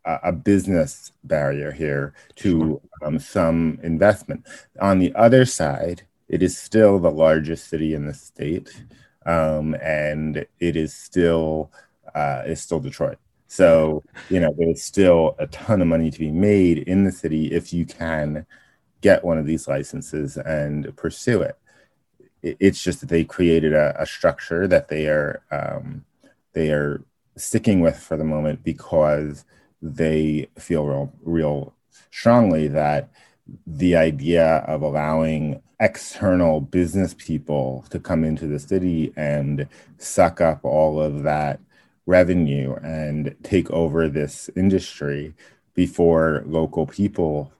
a 0.05 0.33
business 0.33 1.13
barrier 1.25 1.71
here 1.71 2.13
to 2.37 2.81
um, 3.05 3.19
some 3.19 3.79
investment. 3.83 4.45
On 4.81 4.99
the 4.99 5.15
other 5.15 5.45
side, 5.45 6.03
it 6.29 6.43
is 6.43 6.57
still 6.57 6.99
the 6.99 7.11
largest 7.11 7.69
city 7.69 7.95
in 7.95 8.07
the 8.07 8.15
state, 8.15 8.83
um, 9.27 9.75
and 9.75 10.47
it 10.59 10.77
is 10.77 10.95
still 10.95 11.71
uh, 12.15 12.43
it's 12.47 12.63
still 12.63 12.81
Detroit. 12.81 13.19
So 13.49 14.03
you 14.31 14.41
know 14.41 14.55
there's 14.57 14.83
still 14.83 15.37
a 15.39 15.47
ton 15.49 15.83
of 15.83 15.89
money 15.89 16.11
to 16.11 16.19
be 16.19 16.31
made 16.31 16.79
in 16.79 17.05
the 17.05 17.13
city 17.13 17.53
if 17.53 17.73
you 17.73 17.85
can 17.85 18.47
get 19.01 19.25
one 19.25 19.37
of 19.37 19.47
these 19.47 19.69
licenses 19.69 20.37
and 20.37 20.97
pursue 20.97 21.43
it. 21.43 21.59
It's 22.43 22.83
just 22.83 23.01
that 23.01 23.09
they 23.09 23.25
created 23.25 23.73
a, 23.73 23.95
a 24.01 24.07
structure 24.07 24.67
that 24.69 24.89
they 24.89 25.07
are 25.07 25.43
um, 25.51 26.05
they 26.55 26.71
are 26.71 27.03
sticking 27.37 27.81
with 27.81 27.99
for 27.99 28.17
the 28.17 28.25
moment 28.25 28.63
because 28.63 29.45
they 29.81 30.49
feel 30.59 30.87
real, 30.87 31.13
real 31.23 31.75
strongly 32.11 32.69
that 32.69 33.11
the 33.67 33.97
idea 33.97 34.59
of 34.59 34.83
allowing 34.83 35.61
external 35.81 36.61
business 36.61 37.15
people 37.19 37.85
to 37.91 37.99
come 37.99 38.23
into 38.23 38.47
the 38.47 38.59
city 38.59 39.13
and 39.17 39.67
suck 39.99 40.41
up 40.41 40.65
all 40.65 41.01
of 41.01 41.25
that 41.25 41.59
revenue 42.07 42.75
and 42.83 43.35
take 43.43 43.71
over 43.71 44.09
this 44.09 44.51
industry 44.57 45.35
before 45.75 46.43
local 46.47 46.87
people 46.87 47.53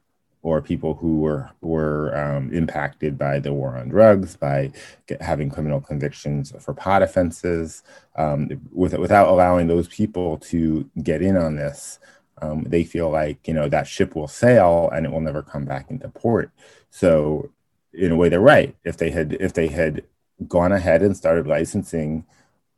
or 0.43 0.61
people 0.61 0.95
who 0.95 1.21
were 1.21 1.51
were 1.61 2.17
um, 2.17 2.53
impacted 2.53 3.17
by 3.17 3.39
the 3.39 3.53
war 3.53 3.77
on 3.77 3.89
drugs, 3.89 4.37
by 4.37 4.73
get, 5.07 5.23
having 5.23 5.49
criminal 5.49 5.81
convictions 5.81 6.53
for 6.61 6.75
pot 6.75 7.03
offenses, 7.03 7.83
um, 8.17 8.49
with, 8.73 8.93
without 8.95 9.29
allowing 9.29 9.69
those 9.69 9.87
people 9.89 10.39
to 10.39 10.89
get 11.03 11.23
in 11.23 11.37
on 11.37 11.55
this, 11.55 12.01
um, 12.41 12.65
they 12.65 12.83
feel 12.83 13.09
like 13.09 13.47
you 13.47 13.55
know 13.55 13.69
that 13.69 13.87
ship 13.87 14.17
will 14.17 14.29
sail 14.29 14.91
and 14.93 15.07
it 15.07 15.13
will 15.13 15.21
never 15.21 15.43
come 15.43 15.65
back 15.65 15.91
into 15.91 16.09
port. 16.09 16.51
So 16.91 17.51
in 17.93 18.11
a 18.11 18.17
way, 18.17 18.29
they're 18.29 18.41
right. 18.41 18.75
If 18.85 18.97
they 18.97 19.11
had 19.11 19.35
if 19.35 19.53
they 19.53 19.69
had 19.69 20.03
gone 20.49 20.73
ahead 20.73 21.03
and 21.03 21.17
started 21.17 21.47
licensing 21.47 22.25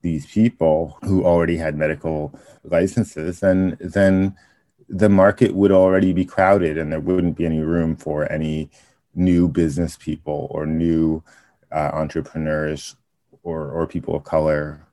these 0.05 0.27
people 0.27 0.99
who 1.03 1.25
already 1.25 1.57
had 1.57 1.75
medical 1.77 2.39
licenses, 2.63 3.41
then 3.41 3.77
then 3.81 4.37
the 4.89 5.09
market 5.09 5.55
would 5.55 5.73
already 5.73 6.13
be 6.13 6.27
crowded 6.27 6.77
and 6.77 6.93
there 6.93 7.01
wouldn't 7.01 7.39
be 7.39 7.47
any 7.47 7.61
room 7.61 7.97
for 7.97 8.31
any 8.31 8.69
new 9.15 9.49
business 9.49 9.97
people 9.97 10.47
or 10.51 10.67
new 10.67 11.23
uh, 11.73 11.91
entrepreneurs 11.95 12.97
or, 13.43 13.71
or 13.71 13.87
people 13.87 14.15
of 14.15 14.25
color 14.25 14.87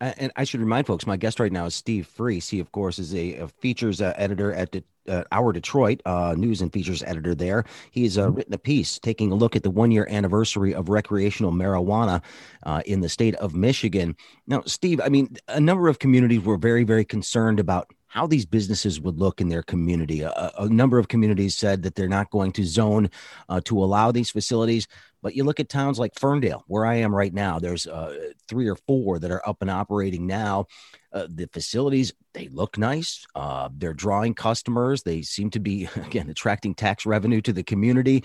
and 0.00 0.32
I 0.36 0.44
should 0.44 0.60
remind 0.60 0.86
folks, 0.86 1.06
my 1.06 1.16
guest 1.16 1.40
right 1.40 1.52
now 1.52 1.66
is 1.66 1.74
Steve 1.74 2.06
Friess. 2.06 2.48
He, 2.48 2.60
of 2.60 2.72
course, 2.72 2.98
is 2.98 3.14
a, 3.14 3.36
a 3.36 3.48
features 3.48 4.00
uh, 4.00 4.12
editor 4.16 4.52
at 4.52 4.72
the, 4.72 4.82
uh, 5.08 5.24
Hour 5.32 5.52
Detroit, 5.52 6.00
uh, 6.04 6.34
news 6.36 6.60
and 6.60 6.72
features 6.72 7.02
editor 7.02 7.34
there. 7.34 7.64
He's 7.90 8.18
uh, 8.18 8.30
written 8.30 8.54
a 8.54 8.58
piece 8.58 8.98
taking 8.98 9.32
a 9.32 9.34
look 9.34 9.56
at 9.56 9.62
the 9.62 9.70
one 9.70 9.90
year 9.90 10.06
anniversary 10.10 10.74
of 10.74 10.88
recreational 10.88 11.52
marijuana 11.52 12.22
uh, 12.64 12.82
in 12.86 13.00
the 13.00 13.08
state 13.08 13.34
of 13.36 13.54
Michigan. 13.54 14.16
Now, 14.46 14.62
Steve, 14.66 15.00
I 15.04 15.08
mean, 15.08 15.36
a 15.48 15.60
number 15.60 15.88
of 15.88 15.98
communities 15.98 16.42
were 16.42 16.56
very, 16.56 16.84
very 16.84 17.04
concerned 17.04 17.60
about 17.60 17.92
how 18.08 18.26
these 18.26 18.46
businesses 18.46 19.00
would 19.00 19.18
look 19.18 19.40
in 19.40 19.48
their 19.48 19.62
community. 19.62 20.22
A, 20.22 20.52
a, 20.58 20.68
number 20.68 20.98
of 20.98 21.08
communities 21.08 21.56
said 21.56 21.82
that 21.82 21.94
they're 21.94 22.08
not 22.08 22.30
going 22.30 22.52
to 22.52 22.64
zone 22.64 23.10
uh, 23.48 23.60
to 23.66 23.82
allow 23.82 24.10
these 24.10 24.30
facilities. 24.30 24.88
But 25.22 25.34
you 25.34 25.44
look 25.44 25.60
at 25.60 25.68
towns 25.68 25.98
like 25.98 26.18
Ferndale, 26.18 26.64
where 26.68 26.86
I 26.86 26.96
am 26.96 27.14
right 27.14 27.34
now, 27.34 27.58
there's 27.58 27.86
uh, 27.86 28.30
three 28.46 28.68
or 28.68 28.76
four 28.76 29.18
that 29.18 29.30
are 29.30 29.46
up 29.46 29.58
and 29.60 29.70
operating 29.70 30.26
now. 30.26 30.66
Uh, 31.12 31.26
the 31.28 31.48
facilities, 31.52 32.12
they 32.34 32.48
look 32.48 32.78
nice. 32.78 33.26
Uh, 33.34 33.68
they're 33.72 33.94
drawing 33.94 34.34
customers. 34.34 35.02
They 35.02 35.22
seem 35.22 35.50
to 35.50 35.58
be, 35.58 35.88
again, 35.96 36.30
attracting 36.30 36.74
tax 36.74 37.04
revenue 37.04 37.40
to 37.42 37.52
the 37.52 37.62
community. 37.62 38.24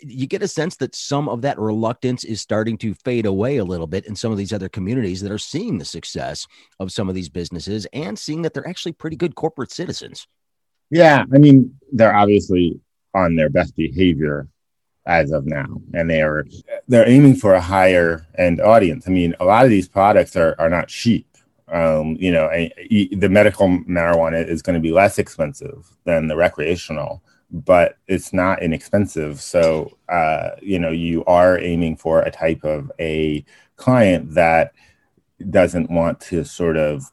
You 0.00 0.26
get 0.26 0.42
a 0.42 0.48
sense 0.48 0.76
that 0.76 0.94
some 0.94 1.28
of 1.28 1.42
that 1.42 1.58
reluctance 1.58 2.24
is 2.24 2.40
starting 2.40 2.78
to 2.78 2.94
fade 2.94 3.26
away 3.26 3.58
a 3.58 3.64
little 3.64 3.86
bit 3.86 4.06
in 4.06 4.16
some 4.16 4.32
of 4.32 4.38
these 4.38 4.52
other 4.52 4.68
communities 4.68 5.20
that 5.20 5.32
are 5.32 5.38
seeing 5.38 5.78
the 5.78 5.84
success 5.84 6.46
of 6.80 6.92
some 6.92 7.08
of 7.08 7.14
these 7.14 7.28
businesses 7.28 7.86
and 7.92 8.18
seeing 8.18 8.42
that 8.42 8.54
they're 8.54 8.68
actually 8.68 8.92
pretty 8.92 9.16
good 9.16 9.34
corporate 9.34 9.70
citizens. 9.70 10.26
Yeah. 10.90 11.24
I 11.32 11.38
mean, 11.38 11.78
they're 11.92 12.16
obviously 12.16 12.80
on 13.14 13.36
their 13.36 13.50
best 13.50 13.76
behavior 13.76 14.48
as 15.06 15.32
of 15.32 15.46
now 15.46 15.66
and 15.92 16.08
they 16.08 16.22
are 16.22 16.46
they're 16.88 17.08
aiming 17.08 17.36
for 17.36 17.54
a 17.54 17.60
higher 17.60 18.26
end 18.38 18.60
audience 18.60 19.06
i 19.06 19.10
mean 19.10 19.34
a 19.40 19.44
lot 19.44 19.64
of 19.64 19.70
these 19.70 19.88
products 19.88 20.34
are, 20.34 20.54
are 20.58 20.70
not 20.70 20.88
cheap 20.88 21.26
um, 21.68 22.16
you 22.20 22.30
know 22.30 22.48
the 22.48 23.28
medical 23.28 23.66
marijuana 23.68 24.46
is 24.46 24.62
going 24.62 24.74
to 24.74 24.80
be 24.80 24.92
less 24.92 25.18
expensive 25.18 25.86
than 26.04 26.26
the 26.26 26.36
recreational 26.36 27.22
but 27.54 27.98
it's 28.08 28.32
not 28.32 28.62
inexpensive 28.62 29.40
so 29.40 29.96
uh, 30.08 30.50
you 30.60 30.78
know 30.78 30.90
you 30.90 31.24
are 31.26 31.58
aiming 31.60 31.96
for 31.96 32.20
a 32.22 32.30
type 32.30 32.64
of 32.64 32.90
a 32.98 33.44
client 33.76 34.34
that 34.34 34.72
doesn't 35.50 35.90
want 35.90 36.20
to 36.20 36.44
sort 36.44 36.76
of 36.76 37.10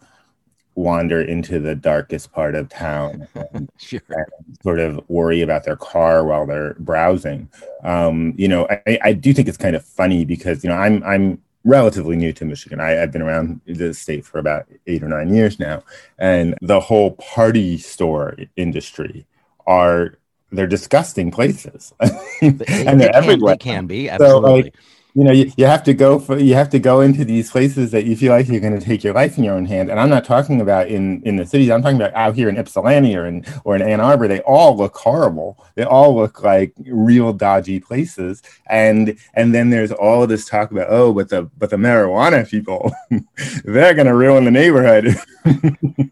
wander 0.76 1.22
into 1.22 1.60
the 1.60 1.76
darkest 1.76 2.32
part 2.32 2.56
of 2.56 2.70
town 2.70 3.28
and, 3.54 3.70
sure. 3.78 4.02
and 4.10 4.58
sort 4.64 4.80
of 4.80 5.00
worry 5.10 5.42
about 5.42 5.64
their 5.64 5.76
car 5.76 6.26
while 6.26 6.46
they're 6.46 6.76
browsing. 6.80 7.50
Um, 7.84 8.34
you 8.38 8.48
know, 8.48 8.68
I, 8.88 9.00
I, 9.04 9.14
do 9.14 9.34
think 9.34 9.48
it's 9.48 9.58
kind 9.58 9.76
of 9.76 9.84
funny 9.84 10.24
because 10.24 10.64
you 10.64 10.70
know 10.70 10.78
I'm 10.78 11.04
I'm 11.04 11.42
relatively 11.64 12.16
new 12.16 12.34
to 12.34 12.46
Michigan. 12.46 12.80
I, 12.80 12.92
have 12.92 13.12
been 13.12 13.22
around 13.22 13.62
the 13.66 13.94
state 13.94 14.26
for 14.26 14.40
about 14.40 14.66
eight 14.88 15.04
or 15.04 15.10
nine 15.10 15.34
years 15.34 15.60
now, 15.60 15.84
and 16.18 16.56
the 16.62 16.80
whole 16.80 17.12
party 17.12 17.78
store 17.78 18.38
industry 18.56 19.26
are 19.68 20.16
they're 20.52 20.68
disgusting 20.68 21.32
places, 21.32 21.94
and 22.42 22.60
they're 23.00 23.16
everywhere. 23.16 23.56
They 23.56 23.58
can 23.58 23.88
be 23.88 24.10
absolutely. 24.10 24.42
So, 24.42 24.56
like, 24.56 24.76
you 25.14 25.26
know, 25.26 25.32
you, 25.32 25.52
you 25.58 25.66
have 25.66 25.84
to 25.84 25.94
go 25.94 26.20
for 26.20 26.38
you 26.40 26.54
have 26.54 26.70
to 26.70 26.80
go 26.80 27.02
into 27.02 27.26
these 27.26 27.52
places 27.52 27.92
that 27.92 28.06
you 28.06 28.16
feel 28.16 28.32
like 28.32 28.48
you're 28.48 28.62
going 28.62 28.78
to 28.78 28.86
take 28.86 29.04
your 29.04 29.14
life 29.14 29.38
in 29.38 29.44
your 29.44 29.56
own 29.56 29.66
hand. 29.66 29.92
And 29.92 30.00
I'm 30.00 30.10
not 30.10 30.24
talking 30.24 30.62
about 30.62 30.88
in 30.88 31.22
in 31.24 31.36
the 31.36 31.46
cities. 31.46 31.70
I'm 31.70 31.82
talking 31.82 31.98
about 31.98 32.14
out 32.14 32.36
here 32.36 32.48
in 32.48 32.58
Ypsilanti 32.58 33.16
or 33.18 33.26
in 33.26 33.46
or 33.66 33.76
in 33.76 33.82
Ann 33.82 34.00
Arbor. 34.00 34.30
They 34.30 34.40
all 34.42 34.78
look 34.78 34.96
horrible. 34.96 35.62
They 35.76 35.84
all 35.84 36.16
look 36.16 36.44
like 36.44 36.74
real 36.86 37.34
dodgy 37.34 37.82
places. 37.82 38.42
And 38.68 39.18
and 39.34 39.54
then 39.54 39.70
there's 39.70 39.92
all 39.92 40.26
this 40.28 40.46
talk 40.46 40.72
about 40.72 40.88
oh, 40.90 41.14
but 41.14 41.28
the 41.28 41.44
but 41.58 41.72
the 41.72 41.78
marijuana 41.78 42.50
people, 42.50 42.94
they're 43.66 43.94
going 43.94 44.08
to 44.08 44.16
ruin 44.16 44.46
the 44.46 44.52
neighborhood. 44.52 45.18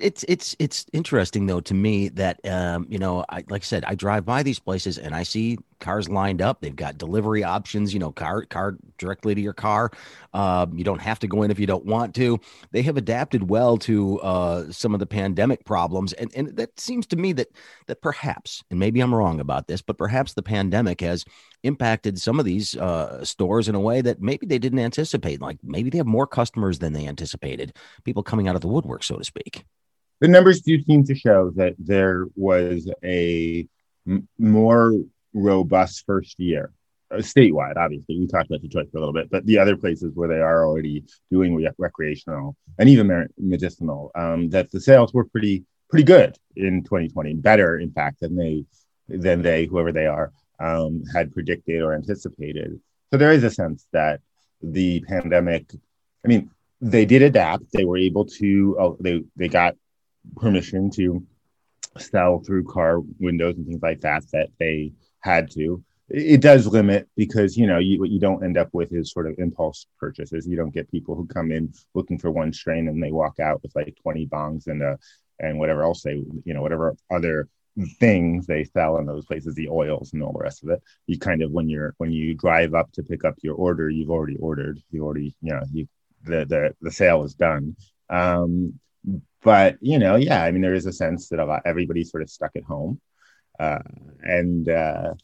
it's 0.00 0.24
it's 0.28 0.56
it's 0.58 0.86
interesting 0.92 1.46
though 1.46 1.60
to 1.60 1.74
me 1.74 2.08
that 2.10 2.40
um, 2.46 2.86
you 2.88 2.98
know, 2.98 3.24
I 3.28 3.44
like 3.48 3.62
I 3.62 3.64
said, 3.64 3.84
I 3.84 3.94
drive 3.94 4.24
by 4.24 4.42
these 4.42 4.58
places 4.58 4.98
and 4.98 5.14
I 5.14 5.22
see 5.22 5.58
cars 5.80 6.08
lined 6.08 6.40
up. 6.40 6.60
They've 6.60 6.74
got 6.74 6.98
delivery 6.98 7.44
options, 7.44 7.92
you 7.92 8.00
know, 8.00 8.12
car 8.12 8.44
car 8.46 8.76
directly 8.98 9.34
to 9.34 9.40
your 9.40 9.52
car. 9.52 9.90
Um, 10.32 10.76
you 10.76 10.84
don't 10.84 11.00
have 11.00 11.18
to 11.20 11.26
go 11.26 11.42
in 11.42 11.50
if 11.50 11.58
you 11.58 11.66
don't 11.66 11.84
want 11.84 12.14
to. 12.16 12.40
They 12.72 12.82
have 12.82 12.96
adapted 12.96 13.48
well 13.50 13.76
to 13.78 14.20
uh, 14.20 14.72
some 14.72 14.94
of 14.94 15.00
the 15.00 15.06
pandemic 15.06 15.64
problems, 15.64 16.12
and 16.14 16.30
and 16.34 16.56
that 16.56 16.78
seems 16.78 17.06
to 17.08 17.16
me 17.16 17.32
that 17.34 17.48
that 17.86 18.02
perhaps, 18.02 18.64
and 18.70 18.78
maybe 18.78 19.00
I'm 19.00 19.14
wrong 19.14 19.40
about 19.40 19.66
this, 19.68 19.82
but 19.82 19.98
perhaps 19.98 20.34
the 20.34 20.42
pandemic 20.42 21.00
has 21.00 21.24
impacted 21.64 22.20
some 22.20 22.38
of 22.38 22.44
these 22.44 22.76
uh, 22.76 23.24
stores 23.24 23.68
in 23.68 23.74
a 23.74 23.80
way 23.80 24.00
that 24.00 24.22
maybe 24.22 24.46
they 24.46 24.58
didn't 24.58 24.78
anticipate. 24.78 25.40
Like 25.40 25.58
maybe 25.62 25.90
they 25.90 25.98
have 25.98 26.06
more 26.06 26.26
customers 26.26 26.78
than 26.78 26.92
they 26.92 27.06
anticipated, 27.06 27.76
people 28.04 28.22
coming 28.22 28.46
out 28.46 28.54
of 28.54 28.60
the 28.60 28.68
woodwork, 28.68 29.02
so 29.02 29.16
to 29.16 29.24
speak 29.24 29.64
the 30.20 30.28
numbers 30.28 30.62
do 30.62 30.82
seem 30.84 31.04
to 31.04 31.14
show 31.14 31.50
that 31.56 31.74
there 31.78 32.26
was 32.36 32.90
a 33.04 33.66
m- 34.08 34.28
more 34.38 34.94
robust 35.32 36.04
first 36.06 36.38
year 36.38 36.72
uh, 37.10 37.16
statewide 37.16 37.76
obviously 37.76 38.18
we 38.18 38.26
talked 38.26 38.46
about 38.46 38.62
detroit 38.62 38.88
for 38.90 38.98
a 38.98 39.00
little 39.00 39.12
bit 39.12 39.28
but 39.30 39.44
the 39.46 39.58
other 39.58 39.76
places 39.76 40.12
where 40.14 40.28
they 40.28 40.40
are 40.40 40.64
already 40.64 41.04
doing 41.30 41.54
re- 41.54 41.68
recreational 41.78 42.56
and 42.78 42.88
even 42.88 43.28
medicinal 43.38 44.10
um, 44.14 44.48
that 44.48 44.70
the 44.70 44.80
sales 44.80 45.12
were 45.12 45.24
pretty 45.24 45.64
pretty 45.90 46.04
good 46.04 46.36
in 46.56 46.82
2020 46.84 47.34
better 47.34 47.78
in 47.78 47.90
fact 47.90 48.20
than 48.20 48.36
they 48.36 48.64
than 49.08 49.42
they 49.42 49.66
whoever 49.66 49.92
they 49.92 50.06
are 50.06 50.32
um, 50.60 51.02
had 51.12 51.32
predicted 51.32 51.82
or 51.82 51.94
anticipated. 51.94 52.80
So 53.12 53.18
there 53.18 53.32
is 53.32 53.44
a 53.44 53.50
sense 53.50 53.86
that 53.92 54.20
the 54.62 55.00
pandemic 55.02 55.70
i 56.24 56.28
mean 56.28 56.50
they 56.84 57.06
did 57.06 57.22
adapt. 57.22 57.64
They 57.72 57.84
were 57.84 57.96
able 57.96 58.26
to 58.26 58.76
uh, 58.78 58.90
they 59.00 59.22
they 59.36 59.48
got 59.48 59.74
permission 60.36 60.90
to 60.90 61.24
sell 61.98 62.40
through 62.40 62.64
car 62.64 63.00
windows 63.18 63.56
and 63.56 63.66
things 63.66 63.82
like 63.82 64.00
that 64.00 64.24
that 64.32 64.50
they 64.58 64.92
had 65.20 65.50
to. 65.52 65.82
It 66.10 66.42
does 66.42 66.66
limit 66.66 67.08
because 67.16 67.56
you 67.56 67.66
know 67.66 67.78
you, 67.78 67.98
what 67.98 68.10
you 68.10 68.20
don't 68.20 68.44
end 68.44 68.58
up 68.58 68.68
with 68.72 68.92
is 68.92 69.12
sort 69.12 69.26
of 69.26 69.38
impulse 69.38 69.86
purchases. 69.98 70.46
You 70.46 70.56
don't 70.56 70.74
get 70.74 70.90
people 70.90 71.14
who 71.14 71.26
come 71.26 71.50
in 71.50 71.72
looking 71.94 72.18
for 72.18 72.30
one 72.30 72.52
strain 72.52 72.88
and 72.88 73.02
they 73.02 73.12
walk 73.12 73.40
out 73.40 73.62
with 73.62 73.74
like 73.74 73.96
20 74.02 74.26
bongs 74.26 74.66
and 74.66 74.82
uh 74.82 74.96
and 75.40 75.58
whatever 75.58 75.82
else 75.82 76.02
they 76.02 76.22
you 76.44 76.52
know 76.54 76.62
whatever 76.62 76.94
other 77.10 77.48
things 77.98 78.46
they 78.46 78.64
sell 78.64 78.98
in 78.98 79.06
those 79.06 79.26
places 79.26 79.54
the 79.54 79.68
oils 79.68 80.12
and 80.12 80.22
all 80.22 80.32
the 80.32 80.38
rest 80.38 80.62
of 80.62 80.70
it. 80.70 80.82
You 81.06 81.18
kind 81.18 81.42
of 81.42 81.50
when 81.50 81.68
you're 81.68 81.94
when 81.98 82.12
you 82.12 82.34
drive 82.34 82.74
up 82.74 82.92
to 82.92 83.02
pick 83.02 83.24
up 83.24 83.34
your 83.42 83.56
order 83.56 83.90
you've 83.90 84.10
already 84.10 84.36
ordered 84.36 84.80
you 84.90 85.04
already 85.04 85.34
you 85.42 85.52
know 85.52 85.62
you 85.72 85.88
the 86.24 86.44
the, 86.44 86.74
the 86.80 86.90
sale 86.92 87.24
is 87.24 87.34
done. 87.34 87.76
Um 88.10 88.78
but 89.42 89.76
you 89.80 89.98
know 89.98 90.16
yeah 90.16 90.42
i 90.42 90.50
mean 90.50 90.62
there 90.62 90.74
is 90.74 90.86
a 90.86 90.92
sense 90.92 91.28
that 91.28 91.38
a 91.40 91.44
lot 91.44 91.62
everybody's 91.66 92.10
sort 92.10 92.22
of 92.22 92.30
stuck 92.30 92.52
at 92.56 92.64
home. 92.64 93.00
Uh 93.58 93.80
and 94.22 94.68
uh 94.68 95.14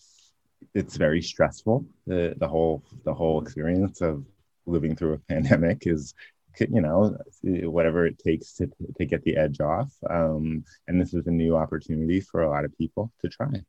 it's 0.74 0.96
very 0.96 1.22
stressful. 1.22 1.86
The 2.06 2.34
the 2.36 2.48
whole 2.48 2.82
the 3.04 3.14
whole 3.14 3.42
experience 3.42 4.00
of 4.00 4.24
living 4.66 4.94
through 4.96 5.14
a 5.14 5.18
pandemic 5.28 5.86
is 5.86 6.14
you 6.58 6.80
know 6.80 7.16
whatever 7.44 8.06
it 8.06 8.18
takes 8.18 8.52
to 8.54 8.70
to 8.98 9.04
get 9.04 9.22
the 9.22 9.36
edge 9.36 9.60
off. 9.60 9.92
Um, 10.08 10.64
and 10.88 11.00
this 11.00 11.14
is 11.14 11.26
a 11.26 11.30
new 11.30 11.56
opportunity 11.56 12.20
for 12.20 12.42
a 12.42 12.50
lot 12.50 12.64
of 12.64 12.76
people 12.76 13.12
to 13.20 13.28
try. 13.28 13.62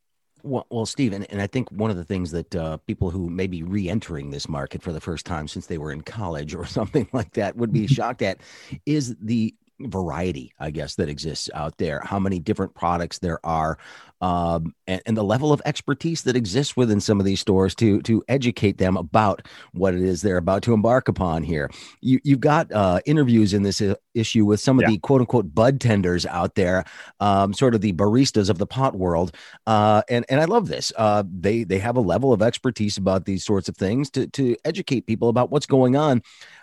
Well, 0.43 0.65
well 0.71 0.87
steve 0.87 1.13
and, 1.13 1.29
and 1.31 1.39
i 1.39 1.45
think 1.45 1.69
one 1.71 1.91
of 1.91 1.97
the 1.97 2.03
things 2.03 2.31
that 2.31 2.55
uh, 2.55 2.77
people 2.77 3.11
who 3.11 3.29
may 3.29 3.45
be 3.45 3.61
re-entering 3.61 4.31
this 4.31 4.49
market 4.49 4.81
for 4.81 4.91
the 4.91 4.99
first 4.99 5.23
time 5.23 5.47
since 5.47 5.67
they 5.67 5.77
were 5.77 5.91
in 5.91 6.01
college 6.01 6.55
or 6.55 6.65
something 6.79 7.07
like 7.13 7.33
that 7.33 7.55
would 7.55 7.71
be 7.71 7.85
shocked 7.99 8.23
at 8.23 8.39
is 8.87 9.15
the 9.21 9.53
variety, 9.89 10.53
I 10.59 10.71
guess, 10.71 10.95
that 10.95 11.09
exists 11.09 11.49
out 11.53 11.77
there, 11.77 12.01
how 12.03 12.19
many 12.19 12.39
different 12.39 12.75
products 12.75 13.19
there 13.19 13.39
are, 13.45 13.77
um, 14.21 14.75
and, 14.85 15.01
and, 15.07 15.17
the 15.17 15.23
level 15.23 15.51
of 15.51 15.61
expertise 15.65 16.21
that 16.23 16.35
exists 16.35 16.77
within 16.77 17.01
some 17.01 17.19
of 17.19 17.25
these 17.25 17.39
stores 17.39 17.73
to 17.75 18.01
to 18.03 18.23
educate 18.27 18.77
them 18.77 18.95
about 18.95 19.47
what 19.73 19.95
it 19.95 20.01
is 20.01 20.21
they're 20.21 20.37
about 20.37 20.61
to 20.63 20.73
embark 20.73 21.07
upon 21.07 21.41
here. 21.41 21.71
You, 22.01 22.19
you've 22.23 22.39
got 22.39 22.71
uh, 22.71 22.99
interviews 23.05 23.53
in 23.53 23.63
this 23.63 23.81
uh, 23.81 23.95
issue 24.13 24.45
with 24.45 24.59
some 24.59 24.77
of 24.77 24.83
yeah. 24.83 24.89
the 24.89 24.99
quote 24.99 25.21
unquote 25.21 25.55
bud 25.55 25.81
tenders 25.81 26.27
out 26.27 26.53
there, 26.53 26.85
um, 27.19 27.51
sort 27.53 27.73
of 27.73 27.81
the 27.81 27.93
baristas 27.93 28.49
of 28.49 28.59
the 28.59 28.67
pot 28.67 28.95
world, 28.95 29.35
uh, 29.65 30.03
and 30.07 30.23
and 30.29 30.39
I 30.39 30.45
love 30.45 30.67
this. 30.67 30.91
Uh, 30.95 31.23
they 31.27 31.63
they 31.63 31.79
have 31.79 31.97
a 31.97 32.01
level 32.01 32.31
of 32.31 32.43
expertise 32.43 32.97
about 32.97 33.25
these 33.25 33.43
sorts 33.43 33.69
of 33.69 33.75
things 33.75 34.11
to 34.11 34.27
to 34.27 34.55
educate 34.65 35.07
people 35.07 35.29
about 35.29 35.49
what's 35.49 35.65
going 35.65 35.95
on 35.95 36.21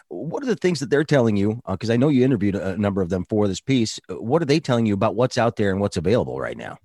what 0.09 0.43
are 0.43 0.47
the 0.47 0.57
things 0.57 0.81
that 0.81 0.91
they're 0.91 1.05
telling 1.05 1.37
you? 1.37 1.61
Because 1.69 1.91
uh, 1.91 1.95
I 1.95 1.97
know 1.97 2.09
you 2.09 2.25
interviewed 2.25 2.55
a 2.55 2.77
number 2.77 3.03
of 3.03 3.11
them 3.11 3.25
for 3.29 3.47
this 3.49 3.61
piece. 3.61 4.01
Uh, 4.09 4.15
what 4.15 4.43
are 4.43 4.47
they 4.47 4.61
telling 4.61 4.87
you 4.87 4.95
about 4.95 5.15
what's 5.15 5.39
out 5.39 5.57
there 5.57 5.71
and 5.71 5.81
what's 5.81 5.97
available 5.97 6.41
right 6.41 6.57
now? 6.57 6.79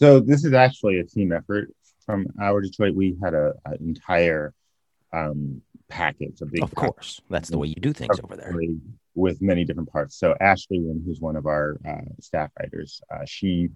So 0.00 0.20
this 0.20 0.44
is 0.44 0.52
actually 0.52 0.98
a 0.98 1.04
team 1.04 1.32
effort 1.32 1.70
from 2.04 2.26
Hour 2.40 2.60
Detroit. 2.60 2.94
We 2.94 3.16
had 3.22 3.34
a 3.34 3.54
an 3.64 3.78
entire 3.80 4.54
um, 5.12 5.62
package, 5.88 6.40
a 6.40 6.46
big. 6.46 6.62
Of 6.62 6.74
course, 6.74 7.20
that's 7.30 7.48
the 7.48 7.58
way 7.58 7.68
you 7.68 7.74
do 7.74 7.92
things 7.92 8.18
over 8.22 8.36
there. 8.36 8.54
With 9.14 9.40
many 9.40 9.64
different 9.64 9.90
parts. 9.90 10.18
So 10.18 10.34
Ashley, 10.40 10.78
who's 11.06 11.20
one 11.20 11.36
of 11.36 11.46
our 11.46 11.78
uh, 11.88 12.12
staff 12.20 12.50
writers, 12.60 13.00
uh, 13.10 13.24
she 13.24 13.70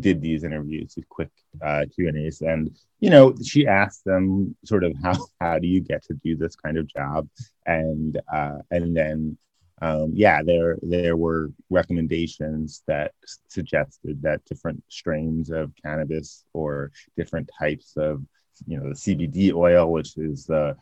did 0.00 0.20
these 0.20 0.44
interviews, 0.44 0.94
these 0.94 1.04
quick 1.08 1.30
uh, 1.62 1.84
Q 1.94 2.08
and 2.08 2.18
A's, 2.18 2.40
and 2.40 2.76
you 3.00 3.10
know, 3.10 3.34
she 3.44 3.66
asked 3.66 4.04
them 4.04 4.56
sort 4.64 4.84
of 4.84 4.94
how 5.02 5.14
how 5.40 5.58
do 5.58 5.66
you 5.66 5.80
get 5.80 6.04
to 6.04 6.14
do 6.14 6.36
this 6.36 6.56
kind 6.56 6.78
of 6.78 6.86
job, 6.86 7.28
and 7.66 8.20
uh, 8.32 8.58
and 8.70 8.96
then 8.96 9.36
um, 9.82 10.12
yeah, 10.14 10.42
there 10.42 10.78
there 10.82 11.16
were 11.16 11.52
recommendations 11.70 12.82
that 12.86 13.12
suggested 13.48 14.22
that 14.22 14.44
different 14.46 14.82
strains 14.88 15.50
of 15.50 15.72
cannabis 15.82 16.44
or 16.54 16.92
different 17.16 17.50
types 17.58 17.96
of 17.96 18.22
you 18.66 18.78
know 18.78 18.88
the 18.88 18.94
CBD 18.94 19.52
oil, 19.52 19.92
which 19.92 20.16
is 20.16 20.46
the 20.46 20.76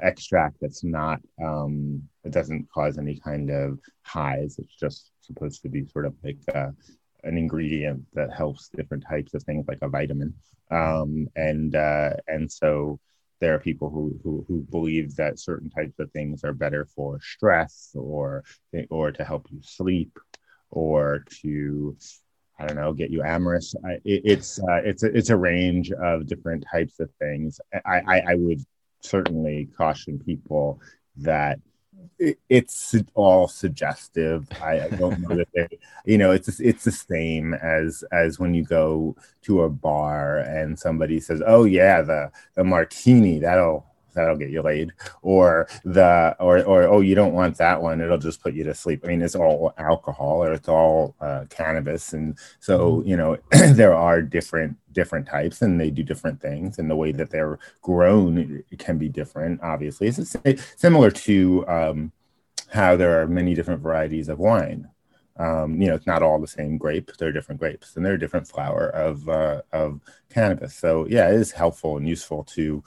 extract 0.00 0.56
that's 0.60 0.84
not 0.84 1.20
um, 1.42 2.02
it 2.24 2.32
doesn't 2.32 2.70
cause 2.70 2.98
any 2.98 3.18
kind 3.18 3.50
of 3.50 3.78
highs. 4.02 4.58
It's 4.58 4.74
just 4.74 5.10
supposed 5.20 5.62
to 5.62 5.68
be 5.68 5.86
sort 5.86 6.06
of 6.06 6.14
like 6.24 6.38
uh, 6.54 6.70
an 7.24 7.36
ingredient 7.36 8.04
that 8.14 8.32
helps 8.32 8.68
different 8.68 9.04
types 9.08 9.34
of 9.34 9.42
things 9.42 9.66
like 9.68 9.78
a 9.82 9.88
vitamin 9.88 10.34
um, 10.70 11.28
and 11.36 11.74
uh, 11.74 12.10
and 12.26 12.50
so 12.50 12.98
there 13.40 13.54
are 13.54 13.58
people 13.58 13.88
who, 13.90 14.18
who 14.22 14.44
who 14.48 14.60
believe 14.70 15.14
that 15.16 15.38
certain 15.38 15.70
types 15.70 15.98
of 15.98 16.10
things 16.12 16.44
are 16.44 16.52
better 16.52 16.84
for 16.84 17.20
stress 17.20 17.90
or 17.94 18.44
or 18.90 19.12
to 19.12 19.24
help 19.24 19.46
you 19.50 19.60
sleep 19.62 20.18
or 20.70 21.24
to 21.40 21.96
I 22.58 22.66
don't 22.66 22.76
know 22.76 22.92
get 22.92 23.10
you 23.10 23.22
amorous. 23.22 23.74
I, 23.84 23.92
it, 24.04 24.22
it's 24.24 24.58
uh, 24.60 24.82
it's 24.84 25.02
a, 25.02 25.16
it's 25.16 25.30
a 25.30 25.36
range 25.36 25.92
of 25.92 26.26
different 26.26 26.64
types 26.70 27.00
of 27.00 27.10
things. 27.20 27.60
I, 27.86 28.00
I, 28.06 28.20
I 28.32 28.34
would 28.34 28.60
certainly 29.00 29.68
caution 29.76 30.18
people 30.18 30.80
that 31.18 31.60
it's 32.18 32.94
all 33.14 33.48
suggestive. 33.48 34.48
I, 34.60 34.80
I 34.80 34.88
don't 34.90 35.20
know 35.20 35.36
that 35.36 35.48
they, 35.54 35.78
you 36.04 36.18
know, 36.18 36.32
it's 36.32 36.60
it's 36.60 36.84
the 36.84 36.92
same 36.92 37.54
as 37.54 38.04
as 38.12 38.38
when 38.38 38.54
you 38.54 38.64
go 38.64 39.16
to 39.42 39.62
a 39.62 39.68
bar 39.68 40.38
and 40.38 40.78
somebody 40.78 41.20
says, 41.20 41.42
"Oh 41.46 41.64
yeah, 41.64 42.02
the 42.02 42.30
the 42.54 42.64
martini 42.64 43.38
that'll 43.38 43.86
that'll 44.18 44.36
get 44.36 44.50
you 44.50 44.62
laid. 44.62 44.92
Or 45.22 45.68
the 45.84 46.36
or 46.40 46.62
or 46.64 46.82
oh 46.84 47.00
you 47.00 47.14
don't 47.14 47.34
want 47.34 47.56
that 47.58 47.80
one. 47.80 48.00
It'll 48.00 48.18
just 48.18 48.42
put 48.42 48.54
you 48.54 48.64
to 48.64 48.74
sleep. 48.74 49.00
I 49.04 49.08
mean 49.08 49.22
it's 49.22 49.34
all 49.34 49.72
alcohol 49.78 50.44
or 50.44 50.52
it's 50.52 50.68
all 50.68 51.14
uh, 51.20 51.44
cannabis. 51.50 52.12
And 52.12 52.36
so 52.60 52.78
mm-hmm. 52.78 53.08
you 53.08 53.16
know 53.16 53.38
there 53.72 53.94
are 53.94 54.22
different 54.22 54.76
different 54.92 55.26
types 55.26 55.62
and 55.62 55.80
they 55.80 55.90
do 55.90 56.02
different 56.02 56.40
things. 56.40 56.78
And 56.78 56.90
the 56.90 56.96
way 56.96 57.12
that 57.12 57.30
they're 57.30 57.58
grown 57.82 58.64
can 58.78 58.98
be 58.98 59.08
different 59.08 59.60
obviously. 59.62 60.08
It's 60.08 60.36
similar 60.76 61.10
to 61.10 61.68
um, 61.68 62.12
how 62.70 62.96
there 62.96 63.20
are 63.20 63.26
many 63.26 63.54
different 63.54 63.80
varieties 63.82 64.28
of 64.28 64.38
wine. 64.38 64.88
Um, 65.38 65.80
you 65.80 65.88
know, 65.88 65.94
it's 65.94 66.06
not 66.06 66.22
all 66.22 66.40
the 66.40 66.48
same 66.48 66.78
grape. 66.78 67.12
They're 67.16 67.32
different 67.32 67.60
grapes, 67.60 67.94
and 67.96 68.04
they're 68.04 68.14
a 68.14 68.18
different 68.18 68.48
flower 68.48 68.88
of 68.88 69.28
uh, 69.28 69.62
of 69.72 70.00
cannabis. 70.30 70.74
So 70.74 71.06
yeah, 71.08 71.28
it 71.28 71.36
is 71.36 71.52
helpful 71.52 71.96
and 71.96 72.08
useful 72.08 72.42
to 72.54 72.82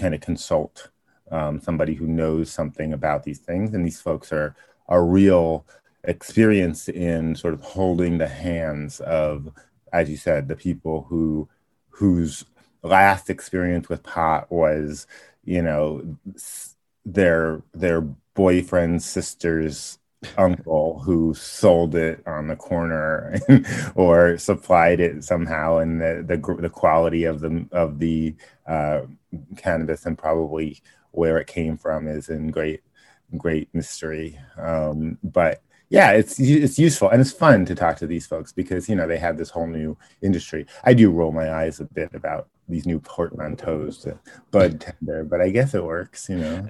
kind 0.00 0.14
of 0.14 0.20
consult 0.20 0.90
um, 1.30 1.60
somebody 1.60 1.94
who 1.94 2.06
knows 2.06 2.50
something 2.50 2.92
about 2.92 3.24
these 3.24 3.38
things. 3.38 3.74
And 3.74 3.84
these 3.84 4.00
folks 4.00 4.32
are 4.32 4.54
a 4.88 5.00
real 5.00 5.66
experience 6.04 6.88
in 6.88 7.34
sort 7.34 7.54
of 7.54 7.62
holding 7.62 8.18
the 8.18 8.28
hands 8.28 9.00
of, 9.00 9.52
as 9.92 10.10
you 10.10 10.16
said, 10.16 10.48
the 10.48 10.56
people 10.56 11.06
who 11.08 11.48
whose 11.90 12.44
last 12.82 13.30
experience 13.30 13.88
with 13.88 14.02
pot 14.02 14.50
was, 14.50 15.06
you 15.44 15.62
know, 15.62 16.16
their 17.04 17.62
their 17.72 18.00
boyfriend's 18.34 19.04
sister's 19.04 19.98
uncle 20.36 21.00
who 21.00 21.34
sold 21.34 21.94
it 21.94 22.22
on 22.26 22.48
the 22.48 22.56
corner 22.56 23.38
or 23.94 24.38
supplied 24.38 25.00
it 25.00 25.24
somehow 25.24 25.78
and 25.78 26.00
the, 26.00 26.24
the 26.26 26.62
the 26.62 26.70
quality 26.70 27.24
of 27.24 27.40
the 27.40 27.66
of 27.72 27.98
the 27.98 28.34
uh, 28.66 29.02
cannabis 29.56 30.06
and 30.06 30.18
probably 30.18 30.80
where 31.12 31.38
it 31.38 31.46
came 31.46 31.76
from 31.76 32.08
is 32.08 32.28
in 32.28 32.50
great 32.50 32.82
great 33.36 33.68
mystery. 33.74 34.38
Um, 34.56 35.18
but 35.22 35.62
yeah 35.90 36.12
it's 36.12 36.40
it's 36.40 36.78
useful 36.78 37.10
and 37.10 37.20
it's 37.20 37.30
fun 37.30 37.64
to 37.66 37.74
talk 37.74 37.96
to 37.98 38.06
these 38.06 38.26
folks 38.26 38.52
because 38.52 38.88
you 38.88 38.96
know 38.96 39.06
they 39.06 39.18
have 39.18 39.36
this 39.36 39.50
whole 39.50 39.66
new 39.66 39.96
industry. 40.22 40.66
I 40.84 40.94
do 40.94 41.10
roll 41.10 41.32
my 41.32 41.52
eyes 41.52 41.80
a 41.80 41.84
bit 41.84 42.14
about 42.14 42.48
these 42.68 42.86
new 42.86 42.98
portmanteaus 42.98 43.98
to 44.02 44.18
bud 44.50 44.80
tender, 44.80 45.24
but 45.24 45.40
I 45.40 45.50
guess 45.50 45.74
it 45.74 45.84
works, 45.84 46.28
you 46.28 46.36
know. 46.36 46.66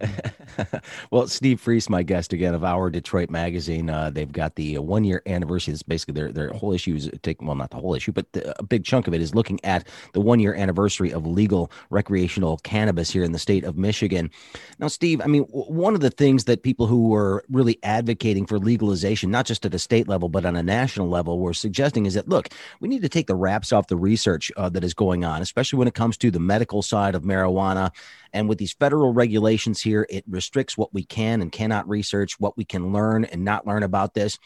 well, 1.11 1.29
Steve 1.29 1.61
Friess, 1.61 1.89
my 1.89 2.03
guest 2.03 2.33
again 2.33 2.55
of 2.55 2.65
Hour 2.65 2.91
Detroit 2.91 3.31
magazine, 3.31 3.89
uh, 3.89 4.11
they've 4.11 4.31
got 4.31 4.57
the 4.57 4.77
uh, 4.77 4.83
one 4.83 5.05
year 5.05 5.23
anniversary. 5.27 5.73
It's 5.73 5.83
basically 5.83 6.15
their 6.15 6.33
their 6.33 6.49
whole 6.51 6.73
issue 6.73 6.97
is 6.97 7.11
taking 7.23 7.47
well, 7.47 7.55
not 7.57 7.71
the 7.71 7.77
whole 7.77 7.95
issue, 7.95 8.11
but 8.11 8.33
the, 8.33 8.59
a 8.59 8.63
big 8.63 8.85
chunk 8.85 9.07
of 9.07 9.15
it 9.15 9.21
is 9.21 9.35
looking 9.35 9.61
at 9.65 9.87
the 10.15 10.21
one 10.21 10.41
year 10.41 10.55
anniversary 10.55 11.13
of 11.13 11.27
legal 11.27 11.71
recreational 11.91 12.59
cannabis 12.59 13.11
here 13.11 13.23
in 13.23 13.33
the 13.33 13.39
state 13.39 13.65
of 13.65 13.77
Michigan. 13.77 14.31
Now, 14.81 14.89
Steve, 14.89 15.21
I 15.23 15.27
mean, 15.27 15.45
one 15.45 15.95
of 15.95 16.01
the 16.01 16.11
things 16.11 16.45
that 16.45 16.65
people 16.65 16.87
who 16.87 17.09
were 17.09 17.45
really 17.49 17.79
advocating 17.85 18.47
for 18.47 18.59
legalization, 18.59 19.31
not 19.31 19.47
just 19.47 19.65
at 19.65 19.75
a 19.75 19.79
state 19.79 20.09
level 20.09 20.29
but 20.29 20.45
on 20.45 20.57
a 20.57 20.63
national 20.63 21.09
level, 21.09 21.39
were 21.39 21.55
suggesting 21.55 22.07
is 22.07 22.15
that 22.15 22.29
look, 22.29 22.49
we 22.81 22.89
need 22.89 23.03
to 23.03 23.09
take 23.09 23.29
the 23.29 23.37
wraps 23.37 23.73
off 23.73 23.87
the 23.87 23.97
research 23.97 24.51
uh, 24.57 24.69
that 24.71 24.83
is 24.83 24.93
going 24.93 25.25
on, 25.25 25.41
especially 25.41 25.79
when 25.79 25.84
it 25.89 25.95
comes 25.95 26.17
to 26.19 26.31
the 26.31 26.41
medical 26.41 26.83
side 26.83 27.15
of 27.15 27.23
marijuana. 27.23 27.91
And 28.33 28.49
with 28.49 28.59
these 28.59 28.73
federal 28.73 29.13
regulations 29.13 29.81
here, 29.81 30.07
it 30.11 30.25
restricts 30.29 30.77
what 30.77 30.93
we 30.93 31.05
can 31.05 31.43
and 31.43 31.53
cannot 31.53 31.89
research, 31.89 32.39
what 32.41 32.57
we 32.57 32.65
can 32.65 32.93
learn 32.93 33.25
and 33.25 33.45
not 33.45 33.67
learn 33.67 33.83
about 33.83 34.15
this. 34.15 34.39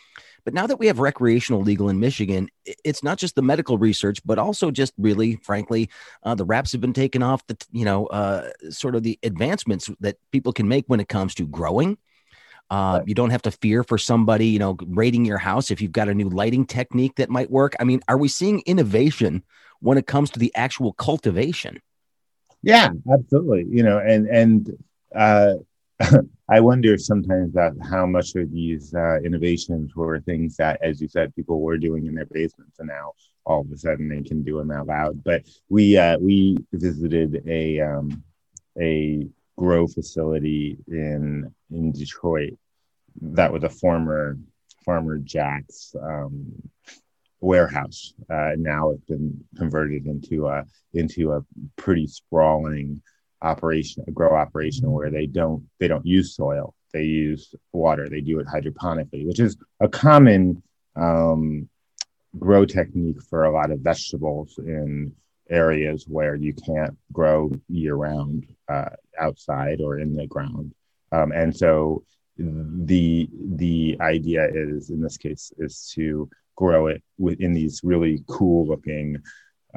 But 0.45 0.55
now 0.55 0.67
that 0.67 0.79
we 0.79 0.87
have 0.87 0.99
recreational 0.99 1.63
legal 1.63 1.89
in 1.89 2.01
Michigan, 2.01 2.49
it's 2.65 3.03
not 3.03 3.19
just 3.19 3.35
the 3.35 3.43
medical 3.43 3.79
research, 3.79 4.21
but 4.25 4.39
also 4.39 4.71
just 4.71 4.93
really, 4.97 5.37
frankly, 5.37 5.91
uh, 6.23 6.35
the 6.35 6.45
wraps 6.45 6.73
have 6.73 6.81
been 6.81 6.93
taken 6.93 7.23
off 7.23 7.47
the, 7.47 7.57
you 7.73 7.85
know, 7.85 8.07
uh, 8.07 8.51
sort 8.71 8.95
of 8.95 9.03
the 9.03 9.19
advancements 9.23 9.91
that 10.01 10.17
people 10.33 10.53
can 10.53 10.69
make 10.69 10.85
when 10.87 11.01
it 11.01 11.09
comes 11.09 11.35
to 11.35 11.47
growing, 11.47 11.99
Uh. 12.71 13.01
You 13.07 13.15
don't 13.15 13.31
have 13.31 13.43
to 13.43 13.51
fear 13.51 13.83
for 13.83 13.99
somebody, 13.99 14.49
you 14.49 14.59
know, 14.59 14.77
raiding 14.87 15.25
your 15.25 15.39
house 15.39 15.71
if 15.71 15.81
you've 15.81 15.93
got 15.93 16.09
a 16.09 16.15
new 16.15 16.29
lighting 16.29 16.67
technique 16.67 17.17
that 17.17 17.31
might 17.31 17.51
work. 17.51 17.75
I 17.81 17.85
mean, 17.85 18.01
are 18.09 18.19
we 18.19 18.29
seeing 18.29 18.63
innovation 18.67 19.43
when 19.81 19.99
it 19.99 20.07
comes 20.07 20.31
to 20.31 20.39
the 20.39 20.53
actual 20.55 20.93
cultivation? 20.93 21.81
Yeah, 22.63 22.91
absolutely. 23.13 23.67
You 23.69 23.83
know, 23.83 23.99
and 23.99 24.27
and 24.27 24.71
uh, 25.15 25.55
I 26.49 26.61
wonder 26.61 26.97
sometimes 26.99 27.53
that 27.55 27.73
how 27.91 28.07
much 28.07 28.35
of 28.35 28.51
these 28.51 28.95
uh, 28.95 29.19
innovations 29.25 29.95
were 29.95 30.21
things 30.21 30.57
that, 30.57 30.81
as 30.83 31.01
you 31.01 31.09
said, 31.09 31.35
people 31.35 31.61
were 31.61 31.79
doing 31.79 32.07
in 32.07 32.15
their 32.15 32.27
basements, 32.27 32.79
and 32.79 32.89
now 32.89 33.13
all 33.45 33.61
of 33.61 33.71
a 33.71 33.77
sudden 33.77 34.09
they 34.09 34.23
can 34.23 34.43
do 34.43 34.59
them 34.59 34.71
out 34.71 34.87
loud. 34.87 35.23
But 35.25 35.43
we 35.69 35.97
uh, 35.97 36.19
we 36.19 36.57
visited 36.73 37.43
a 37.47 37.81
um, 37.81 38.23
a 38.81 39.27
grow 39.57 39.87
facility 39.87 40.79
in 40.89 41.53
in 41.71 41.93
Detroit 41.93 42.57
that 43.21 43.53
was 43.53 43.65
a 43.65 43.71
former 43.71 44.39
Farmer 44.85 45.19
Jack's 45.19 45.95
um, 46.01 46.51
warehouse. 47.41 48.15
Uh, 48.31 48.53
now 48.57 48.91
it's 48.91 49.05
been 49.05 49.45
converted 49.57 50.07
into 50.07 50.47
a 50.47 50.65
into 50.95 51.33
a 51.33 51.45
pretty 51.77 52.07
sprawling 52.07 53.03
operation, 53.43 54.05
a 54.09 54.11
grow 54.11 54.35
operation 54.35 54.91
where 54.91 55.11
they 55.11 55.27
don't 55.27 55.65
they 55.79 55.89
don't 55.89 56.07
use 56.07 56.35
soil, 56.35 56.75
they 56.93 57.05
use 57.05 57.55
water. 57.73 58.09
They 58.09 58.21
do 58.21 58.41
it 58.41 58.47
hydroponically, 58.47 59.27
which 59.27 59.41
is 59.41 59.57
a 59.81 59.89
common 59.89 60.63
um, 60.97 61.69
grow 62.39 62.65
technique 62.65 63.23
for 63.23 63.45
a 63.45 63.53
lot 63.53 63.71
of 63.71 63.81
vegetables 63.81 64.59
in 64.59 65.13
areas 65.51 66.05
where 66.07 66.35
you 66.35 66.53
can't 66.53 66.97
grow 67.13 67.51
year 67.69 67.95
round 67.95 68.47
uh, 68.69 68.91
outside 69.19 69.81
or 69.81 69.99
in 69.99 70.15
the 70.15 70.27
ground. 70.27 70.75
Um, 71.11 71.33
and 71.33 71.57
so 71.57 72.05
the 72.37 73.29
the 73.33 73.97
idea 74.01 74.47
is 74.53 74.91
in 74.91 75.01
this 75.01 75.17
case 75.17 75.53
is 75.59 75.91
to 75.95 76.29
grow 76.59 76.89
it 76.89 77.03
within 77.19 77.53
these 77.53 77.83
really 77.85 78.25
cool 78.27 78.67
looking 78.67 79.17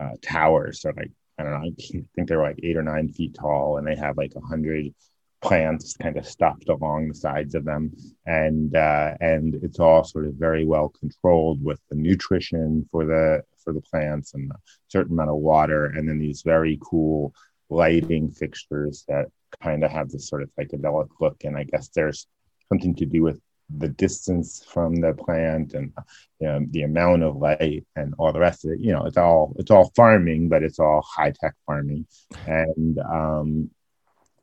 uh, 0.01 0.15
towers. 0.23 0.81
So 0.81 0.91
like 0.97 1.11
I 1.37 1.43
don't 1.43 1.51
know, 1.51 1.69
I 1.69 2.01
think 2.15 2.27
they're 2.27 2.41
like 2.41 2.59
eight 2.63 2.75
or 2.75 2.81
nine 2.83 3.07
feet 3.09 3.35
tall, 3.35 3.77
and 3.77 3.85
they 3.85 3.95
have 3.95 4.17
like 4.17 4.33
a 4.35 4.41
hundred 4.41 4.93
plants 5.41 5.95
kind 5.95 6.17
of 6.17 6.27
stuffed 6.27 6.69
along 6.69 7.07
the 7.07 7.13
sides 7.13 7.53
of 7.53 7.65
them, 7.65 7.91
and 8.25 8.75
uh, 8.75 9.13
and 9.21 9.55
it's 9.61 9.79
all 9.79 10.03
sort 10.03 10.25
of 10.25 10.33
very 10.33 10.65
well 10.65 10.89
controlled 10.89 11.63
with 11.63 11.79
the 11.89 11.95
nutrition 11.95 12.87
for 12.91 13.05
the 13.05 13.43
for 13.63 13.73
the 13.73 13.81
plants 13.81 14.33
and 14.33 14.51
a 14.51 14.55
certain 14.87 15.13
amount 15.13 15.29
of 15.29 15.35
water, 15.35 15.85
and 15.85 16.09
then 16.09 16.17
these 16.17 16.41
very 16.41 16.79
cool 16.81 17.31
lighting 17.69 18.31
fixtures 18.31 19.05
that 19.07 19.27
kind 19.61 19.83
of 19.83 19.91
have 19.91 20.09
this 20.09 20.27
sort 20.27 20.41
of 20.41 20.49
psychedelic 20.55 21.09
look. 21.19 21.43
And 21.43 21.55
I 21.55 21.63
guess 21.63 21.89
there's 21.89 22.27
something 22.69 22.95
to 22.95 23.05
do 23.05 23.21
with 23.21 23.39
the 23.77 23.89
distance 23.89 24.63
from 24.63 24.95
the 24.95 25.13
plant 25.13 25.73
and 25.73 25.93
you 26.39 26.47
know, 26.47 26.65
the 26.71 26.83
amount 26.83 27.23
of 27.23 27.37
light 27.37 27.85
and 27.95 28.13
all 28.17 28.33
the 28.33 28.39
rest 28.39 28.65
of 28.65 28.71
it. 28.71 28.79
You 28.79 28.91
know, 28.91 29.05
it's 29.05 29.17
all 29.17 29.55
it's 29.59 29.71
all 29.71 29.91
farming, 29.95 30.49
but 30.49 30.63
it's 30.63 30.79
all 30.79 31.01
high 31.01 31.31
tech 31.31 31.55
farming, 31.65 32.05
and 32.45 32.99
um, 32.99 33.69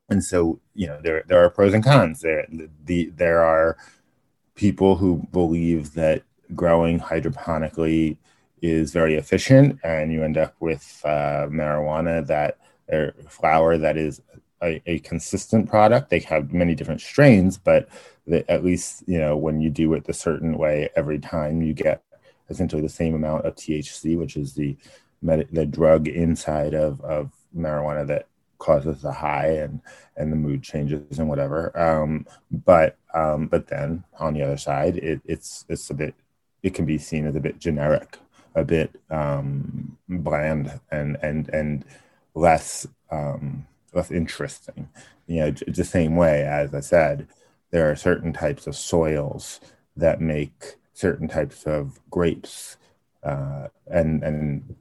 and 0.08 0.22
so 0.24 0.60
you 0.74 0.86
know 0.86 1.00
there 1.02 1.24
there 1.26 1.44
are 1.44 1.50
pros 1.50 1.74
and 1.74 1.84
cons. 1.84 2.20
There 2.20 2.46
the 2.84 3.06
there 3.16 3.40
are 3.40 3.76
people 4.54 4.96
who 4.96 5.26
believe 5.32 5.94
that 5.94 6.22
growing 6.54 6.98
hydroponically 6.98 8.16
is 8.62 8.92
very 8.92 9.14
efficient, 9.14 9.78
and 9.84 10.12
you 10.12 10.22
end 10.22 10.36
up 10.38 10.54
with 10.60 11.00
uh, 11.04 11.46
marijuana 11.48 12.26
that 12.26 12.58
or 12.90 13.14
flower 13.28 13.76
that 13.76 13.96
is 13.96 14.22
a, 14.62 14.82
a, 14.86 14.98
consistent 15.00 15.68
product. 15.68 16.10
They 16.10 16.20
have 16.20 16.52
many 16.52 16.74
different 16.74 17.00
strains, 17.00 17.58
but 17.58 17.88
at 18.48 18.64
least 18.64 19.04
you 19.06 19.18
know 19.18 19.36
when 19.36 19.60
you 19.60 19.70
do 19.70 19.94
it 19.94 20.08
a 20.08 20.12
certain 20.12 20.58
way 20.58 20.88
every 20.96 21.18
time, 21.18 21.62
you 21.62 21.74
get 21.74 22.02
essentially 22.50 22.82
the 22.82 22.88
same 22.88 23.14
amount 23.14 23.44
of 23.44 23.54
THC, 23.54 24.16
which 24.18 24.36
is 24.36 24.54
the 24.54 24.76
med- 25.22 25.48
the 25.52 25.66
drug 25.66 26.08
inside 26.08 26.74
of 26.74 27.00
of 27.02 27.32
marijuana 27.56 28.06
that 28.06 28.26
causes 28.58 29.02
the 29.02 29.12
high 29.12 29.48
and 29.48 29.80
and 30.16 30.32
the 30.32 30.36
mood 30.36 30.62
changes 30.62 31.18
and 31.18 31.28
whatever. 31.28 31.76
Um, 31.78 32.26
but 32.50 32.96
um, 33.14 33.46
but 33.46 33.68
then 33.68 34.04
on 34.18 34.34
the 34.34 34.42
other 34.42 34.56
side, 34.56 34.96
it, 34.98 35.20
it's 35.24 35.64
it's 35.68 35.90
a 35.90 35.94
bit 35.94 36.14
it 36.62 36.74
can 36.74 36.84
be 36.84 36.98
seen 36.98 37.26
as 37.26 37.36
a 37.36 37.40
bit 37.40 37.58
generic, 37.58 38.18
a 38.54 38.64
bit 38.64 39.00
um, 39.10 39.96
bland 40.08 40.80
and 40.90 41.16
and 41.22 41.48
and 41.50 41.84
less 42.34 42.86
um, 43.10 43.66
less 43.94 44.10
interesting. 44.10 44.88
You 45.26 45.40
know, 45.40 45.50
the 45.50 45.84
same 45.84 46.16
way 46.16 46.42
as 46.42 46.74
I 46.74 46.80
said, 46.80 47.28
there 47.70 47.90
are 47.90 47.96
certain 47.96 48.32
types 48.32 48.66
of 48.66 48.76
soils 48.76 49.60
that 49.96 50.20
make 50.20 50.76
certain 50.92 51.28
types 51.28 51.64
of 51.64 52.00
grapes, 52.10 52.76
uh, 53.22 53.68
and 53.86 54.22
and 54.22 54.76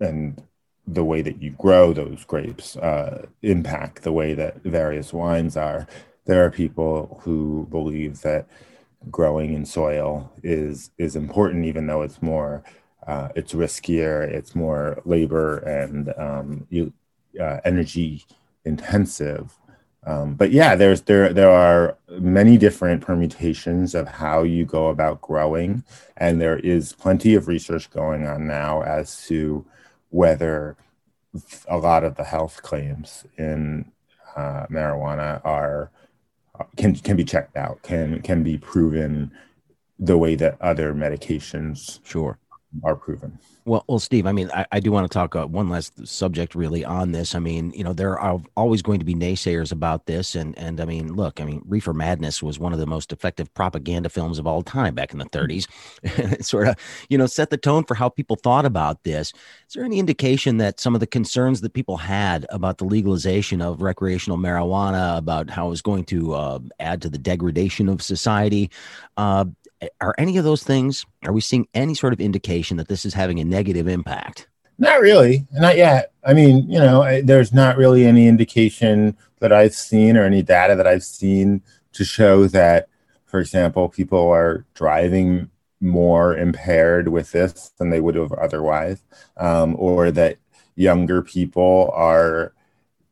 and 0.00 0.42
the 0.86 1.04
way 1.04 1.22
that 1.22 1.40
you 1.40 1.50
grow 1.50 1.92
those 1.92 2.24
grapes 2.24 2.76
uh, 2.76 3.26
impact 3.42 4.02
the 4.02 4.12
way 4.12 4.34
that 4.34 4.62
various 4.62 5.12
wines 5.12 5.56
are. 5.56 5.86
There 6.26 6.44
are 6.44 6.50
people 6.50 7.20
who 7.22 7.66
believe 7.70 8.20
that 8.22 8.46
growing 9.10 9.52
in 9.52 9.66
soil 9.66 10.32
is 10.42 10.90
is 10.98 11.16
important, 11.16 11.64
even 11.64 11.86
though 11.86 12.02
it's 12.02 12.22
more 12.22 12.62
uh, 13.06 13.28
it's 13.34 13.52
riskier, 13.52 14.22
it's 14.22 14.54
more 14.54 15.00
labor 15.04 15.58
and 15.58 16.12
um, 16.16 16.66
you, 16.70 16.92
uh, 17.40 17.60
energy 17.64 18.24
intensive. 18.64 19.58
Um, 20.06 20.34
but 20.34 20.50
yeah, 20.50 20.74
there's 20.74 21.02
there 21.02 21.32
there 21.32 21.50
are 21.50 21.96
many 22.10 22.58
different 22.58 23.00
permutations 23.00 23.94
of 23.94 24.06
how 24.06 24.42
you 24.42 24.66
go 24.66 24.88
about 24.88 25.22
growing, 25.22 25.82
and 26.16 26.40
there 26.40 26.58
is 26.58 26.92
plenty 26.92 27.34
of 27.34 27.48
research 27.48 27.90
going 27.90 28.26
on 28.26 28.46
now 28.46 28.82
as 28.82 29.26
to 29.26 29.64
whether 30.10 30.76
a 31.68 31.78
lot 31.78 32.04
of 32.04 32.16
the 32.16 32.24
health 32.24 32.62
claims 32.62 33.24
in 33.38 33.90
uh, 34.36 34.66
marijuana 34.70 35.40
are 35.44 35.90
can 36.76 36.94
can 36.94 37.16
be 37.16 37.24
checked 37.24 37.56
out, 37.56 37.82
can 37.82 38.20
can 38.20 38.42
be 38.42 38.58
proven 38.58 39.32
the 39.98 40.18
way 40.18 40.34
that 40.34 40.60
other 40.60 40.92
medications 40.92 42.00
sure 42.04 42.38
are 42.82 42.96
proven. 42.96 43.38
Well, 43.66 43.84
well, 43.88 43.98
Steve, 43.98 44.26
I 44.26 44.32
mean, 44.32 44.50
I, 44.52 44.66
I 44.72 44.80
do 44.80 44.92
want 44.92 45.10
to 45.10 45.14
talk 45.14 45.34
uh, 45.34 45.46
one 45.46 45.70
last 45.70 46.06
subject 46.06 46.54
really 46.54 46.84
on 46.84 47.12
this. 47.12 47.34
I 47.34 47.38
mean, 47.38 47.72
you 47.74 47.82
know, 47.82 47.94
there 47.94 48.18
are 48.18 48.42
always 48.56 48.82
going 48.82 48.98
to 48.98 49.06
be 49.06 49.14
naysayers 49.14 49.72
about 49.72 50.04
this, 50.04 50.34
and 50.34 50.56
and 50.58 50.80
I 50.80 50.84
mean, 50.84 51.14
look, 51.14 51.40
I 51.40 51.44
mean, 51.44 51.62
Reefer 51.66 51.94
Madness 51.94 52.42
was 52.42 52.58
one 52.58 52.74
of 52.74 52.78
the 52.78 52.86
most 52.86 53.10
effective 53.10 53.52
propaganda 53.54 54.10
films 54.10 54.38
of 54.38 54.46
all 54.46 54.62
time 54.62 54.94
back 54.94 55.12
in 55.12 55.18
the 55.18 55.24
30s. 55.26 55.66
it 56.02 56.44
sort 56.44 56.68
of, 56.68 56.76
you 57.08 57.16
know, 57.16 57.26
set 57.26 57.48
the 57.48 57.56
tone 57.56 57.84
for 57.84 57.94
how 57.94 58.08
people 58.10 58.36
thought 58.36 58.66
about 58.66 59.02
this. 59.04 59.32
Is 59.68 59.74
there 59.74 59.84
any 59.84 59.98
indication 59.98 60.58
that 60.58 60.78
some 60.78 60.94
of 60.94 61.00
the 61.00 61.06
concerns 61.06 61.62
that 61.62 61.72
people 61.72 61.96
had 61.96 62.44
about 62.50 62.78
the 62.78 62.84
legalization 62.84 63.62
of 63.62 63.80
recreational 63.80 64.36
marijuana, 64.36 65.16
about 65.16 65.48
how 65.48 65.68
it 65.68 65.70
was 65.70 65.82
going 65.82 66.04
to 66.04 66.34
uh, 66.34 66.58
add 66.80 67.00
to 67.02 67.08
the 67.08 67.18
degradation 67.18 67.88
of 67.88 68.02
society, 68.02 68.70
uh, 69.16 69.46
are 70.00 70.14
any 70.18 70.36
of 70.36 70.44
those 70.44 70.62
things 70.62 71.04
are 71.24 71.32
we 71.32 71.40
seeing 71.40 71.66
any 71.74 71.94
sort 71.94 72.12
of 72.12 72.20
indication 72.20 72.76
that 72.76 72.88
this 72.88 73.04
is 73.04 73.14
having 73.14 73.40
a 73.40 73.44
negative 73.44 73.88
impact? 73.88 74.48
Not 74.78 75.00
really. 75.00 75.46
Not 75.52 75.76
yet. 75.76 76.12
I 76.24 76.34
mean 76.34 76.70
you 76.70 76.78
know 76.78 77.02
I, 77.02 77.20
there's 77.20 77.52
not 77.52 77.76
really 77.76 78.06
any 78.06 78.28
indication 78.28 79.16
that 79.40 79.52
i've 79.52 79.74
seen 79.74 80.16
or 80.16 80.24
any 80.24 80.42
data 80.42 80.74
that 80.74 80.86
i've 80.86 81.04
seen 81.04 81.62
to 81.92 82.04
show 82.04 82.46
that 82.48 82.88
for 83.26 83.40
example 83.40 83.88
people 83.88 84.28
are 84.30 84.64
driving 84.74 85.50
more 85.80 86.36
impaired 86.36 87.08
with 87.08 87.32
this 87.32 87.70
than 87.78 87.90
they 87.90 88.00
would 88.00 88.14
have 88.14 88.32
otherwise 88.32 89.02
um, 89.36 89.76
or 89.78 90.10
that 90.10 90.38
younger 90.76 91.20
people 91.20 91.90
are 91.94 92.54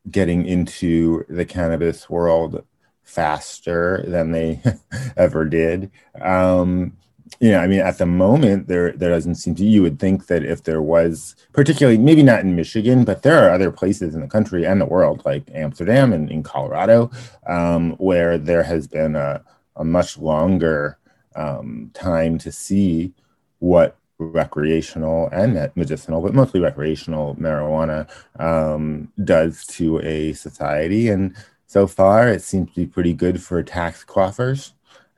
getting 0.09 0.45
into 0.45 1.23
the 1.29 1.45
cannabis 1.45 2.09
world 2.09 2.65
faster 3.03 4.03
than 4.07 4.31
they 4.31 4.61
ever 5.17 5.45
did. 5.45 5.91
Um, 6.21 6.97
you 7.39 7.51
know, 7.51 7.59
I 7.59 7.67
mean, 7.67 7.79
at 7.79 7.97
the 7.97 8.05
moment, 8.05 8.67
there 8.67 8.91
there 8.91 9.09
doesn't 9.09 9.35
seem 9.35 9.55
to. 9.55 9.65
You 9.65 9.81
would 9.81 9.99
think 9.99 10.27
that 10.27 10.43
if 10.43 10.63
there 10.63 10.81
was, 10.81 11.35
particularly 11.51 11.97
maybe 11.97 12.23
not 12.23 12.41
in 12.41 12.55
Michigan, 12.55 13.03
but 13.03 13.23
there 13.23 13.43
are 13.43 13.49
other 13.51 13.71
places 13.71 14.15
in 14.15 14.21
the 14.21 14.27
country 14.27 14.65
and 14.65 14.79
the 14.79 14.85
world, 14.85 15.23
like 15.25 15.43
Amsterdam 15.53 16.13
and 16.13 16.31
in 16.31 16.43
Colorado, 16.43 17.11
um, 17.47 17.91
where 17.93 18.37
there 18.37 18.63
has 18.63 18.87
been 18.87 19.15
a, 19.15 19.43
a 19.75 19.83
much 19.83 20.17
longer 20.17 20.97
um, 21.35 21.91
time 21.93 22.37
to 22.39 22.51
see 22.51 23.13
what 23.59 23.97
recreational 24.19 25.29
and 25.31 25.71
medicinal, 25.75 26.21
but 26.21 26.33
mostly 26.33 26.59
recreational 26.59 27.35
marijuana 27.35 28.09
um, 28.39 29.11
does 29.23 29.65
to 29.65 29.99
a 30.01 30.33
society. 30.33 31.09
And 31.09 31.35
so 31.73 31.87
far, 31.87 32.29
it 32.29 32.43
seems 32.43 32.69
to 32.69 32.75
be 32.75 32.85
pretty 32.85 33.13
good 33.13 33.41
for 33.41 33.63
tax 33.63 34.03
coffers. 34.03 34.73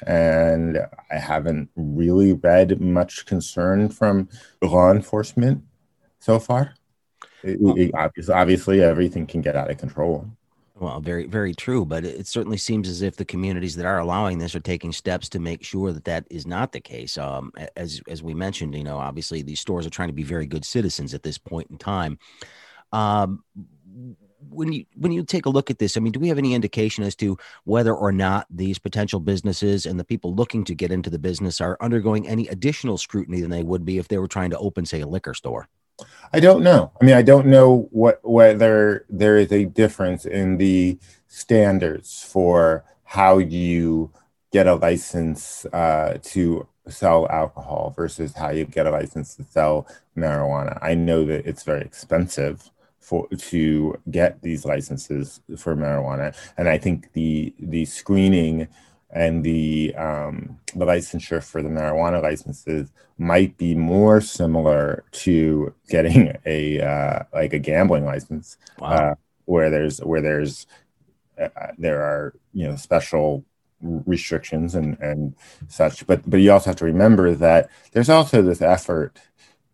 And 0.08 0.80
I 1.12 1.18
haven't 1.18 1.70
really 1.76 2.32
read 2.32 2.80
much 2.80 3.26
concern 3.26 3.90
from 3.90 4.30
law 4.62 4.92
enforcement 4.92 5.64
so 6.20 6.40
far. 6.40 6.74
It, 7.44 7.60
it, 7.62 7.92
obviously, 7.94 8.34
obviously, 8.34 8.82
everything 8.82 9.28
can 9.28 9.42
get 9.42 9.58
out 9.58 9.70
of 9.70 9.78
control. 9.78 10.30
Well, 10.76 11.02
very, 11.02 11.26
very 11.26 11.54
true. 11.54 11.84
But 11.84 12.06
it 12.06 12.26
certainly 12.26 12.58
seems 12.58 12.88
as 12.88 13.02
if 13.02 13.18
the 13.18 13.26
communities 13.26 13.76
that 13.76 13.86
are 13.86 14.00
allowing 14.00 14.38
this 14.38 14.56
are 14.56 14.62
taking 14.62 14.94
steps 14.94 15.28
to 15.30 15.40
make 15.40 15.62
sure 15.62 15.92
that 15.92 16.06
that 16.06 16.26
is 16.32 16.48
not 16.48 16.72
the 16.72 16.80
case. 16.80 17.18
Um, 17.18 17.52
as 17.76 18.02
as 18.08 18.24
we 18.24 18.34
mentioned, 18.34 18.76
you 18.76 18.84
know, 18.86 18.98
obviously 18.98 19.42
these 19.42 19.60
stores 19.60 19.86
are 19.86 19.90
trying 19.90 20.10
to 20.10 20.14
be 20.14 20.24
very 20.24 20.46
good 20.46 20.64
citizens 20.64 21.14
at 21.14 21.24
this 21.24 21.38
point 21.38 21.70
in 21.70 21.78
time. 21.78 22.18
Um, 22.94 23.44
when 24.50 24.72
you 24.72 24.86
when 24.96 25.12
you 25.12 25.24
take 25.24 25.46
a 25.46 25.50
look 25.50 25.70
at 25.70 25.80
this, 25.80 25.98
I 25.98 26.00
mean, 26.00 26.12
do 26.12 26.20
we 26.20 26.30
have 26.30 26.38
any 26.38 26.54
indication 26.54 27.04
as 27.04 27.16
to 27.18 27.38
whether 27.64 27.94
or 27.94 28.12
not 28.12 28.48
these 28.50 28.80
potential 28.80 29.20
businesses 29.20 29.86
and 29.86 30.00
the 30.00 30.04
people 30.04 30.34
looking 30.34 30.64
to 30.66 30.76
get 30.76 30.92
into 30.92 31.10
the 31.10 31.20
business 31.20 31.62
are 31.62 31.78
undergoing 31.82 32.28
any 32.28 32.48
additional 32.48 32.98
scrutiny 32.98 33.42
than 33.42 33.50
they 33.50 33.64
would 33.64 33.86
be 33.86 33.98
if 33.98 34.08
they 34.08 34.18
were 34.18 34.28
trying 34.28 34.50
to 34.52 34.58
open, 34.58 34.86
say, 34.86 35.02
a 35.02 35.08
liquor 35.08 35.34
store? 35.34 35.68
I 36.34 36.40
don't 36.40 36.64
know. 36.64 36.92
I 37.02 37.06
mean, 37.06 37.16
I 37.16 37.22
don't 37.22 37.48
know 37.48 37.88
what 37.92 38.20
whether 38.24 39.06
there 39.10 39.38
is 39.38 39.52
a 39.52 39.66
difference 39.66 40.26
in 40.26 40.58
the 40.58 40.98
standards 41.28 42.24
for 42.24 42.84
how 43.04 43.38
you 43.38 44.12
get 44.52 44.68
a 44.68 44.76
license 44.76 45.66
uh, 45.74 46.18
to 46.24 46.68
sell 46.88 47.28
alcohol 47.30 47.94
versus 47.96 48.34
how 48.36 48.50
you 48.50 48.66
get 48.66 48.88
a 48.88 48.92
license 48.92 49.36
to 49.36 49.44
sell 49.44 49.88
marijuana. 50.16 50.78
I 50.82 50.96
know 50.96 51.26
that 51.26 51.46
it's 51.46 51.64
very 51.64 51.82
expensive 51.82 52.70
for 53.06 53.28
to 53.28 54.00
get 54.10 54.42
these 54.42 54.66
licenses 54.66 55.40
for 55.58 55.76
marijuana, 55.76 56.36
and 56.58 56.68
I 56.68 56.80
think 56.80 57.14
the 57.14 57.54
the 57.60 57.86
screening 57.86 58.68
and 59.12 59.44
the 59.44 59.94
um, 59.96 60.60
the 60.76 60.86
licensure 60.86 61.44
for 61.44 61.62
the 61.62 61.70
marijuana 61.70 62.22
licenses 62.22 62.92
might 63.20 63.58
be 63.58 63.76
more 63.76 64.22
similar 64.22 65.04
to 65.12 65.74
getting 65.90 66.36
a 66.46 66.82
uh, 66.82 67.24
like 67.32 67.54
a 67.54 67.60
gambling 67.60 68.06
license, 68.06 68.58
wow. 68.80 68.88
uh, 68.90 69.16
where 69.46 69.70
there's 69.70 70.00
where 70.00 70.22
there's 70.22 70.66
uh, 71.40 71.48
there 71.78 72.02
are 72.02 72.34
you 72.54 72.68
know 72.68 72.76
special 72.76 73.46
restrictions 73.82 74.74
and 74.74 74.98
and 75.00 75.36
such. 75.68 76.08
But 76.08 76.28
but 76.28 76.38
you 76.38 76.52
also 76.52 76.72
have 76.72 76.78
to 76.78 76.86
remember 76.86 77.36
that 77.36 77.70
there's 77.92 78.10
also 78.10 78.42
this 78.42 78.64
effort 78.64 79.16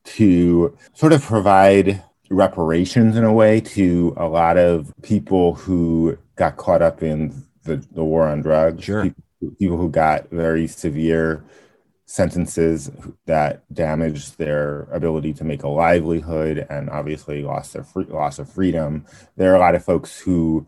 to 0.03 0.77
sort 0.93 1.13
of 1.13 1.23
provide 1.23 2.03
reparations 2.31 3.15
in 3.17 3.23
a 3.23 3.33
way 3.33 3.61
to 3.61 4.13
a 4.17 4.27
lot 4.27 4.57
of 4.57 4.91
people 5.03 5.53
who 5.53 6.17
got 6.35 6.57
caught 6.57 6.81
up 6.81 7.03
in 7.03 7.43
the, 7.63 7.75
the 7.91 8.03
war 8.03 8.27
on 8.27 8.41
drugs. 8.41 8.83
Sure. 8.83 9.03
People 9.03 9.23
people 9.59 9.77
who 9.77 9.89
got 9.89 10.29
very 10.29 10.67
severe 10.67 11.43
sentences 12.05 12.91
that 13.25 13.63
damaged 13.73 14.37
their 14.37 14.81
ability 14.91 15.33
to 15.33 15.43
make 15.43 15.63
a 15.63 15.67
livelihood 15.67 16.65
and 16.69 16.89
obviously 16.89 17.41
lost 17.41 17.73
their 17.73 17.83
free, 17.83 18.05
loss 18.05 18.37
of 18.37 18.49
freedom. 18.49 19.05
There 19.37 19.51
are 19.51 19.55
a 19.55 19.59
lot 19.59 19.75
of 19.75 19.83
folks 19.83 20.19
who, 20.19 20.67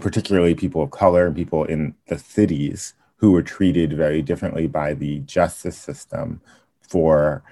particularly 0.00 0.54
people 0.54 0.82
of 0.82 0.90
color 0.90 1.26
and 1.26 1.36
people 1.36 1.64
in 1.64 1.94
the 2.08 2.18
cities, 2.18 2.94
who 3.16 3.32
were 3.32 3.42
treated 3.42 3.92
very 3.92 4.22
differently 4.22 4.66
by 4.66 4.94
the 4.94 5.20
justice 5.20 5.78
system 5.78 6.40
for 6.80 7.42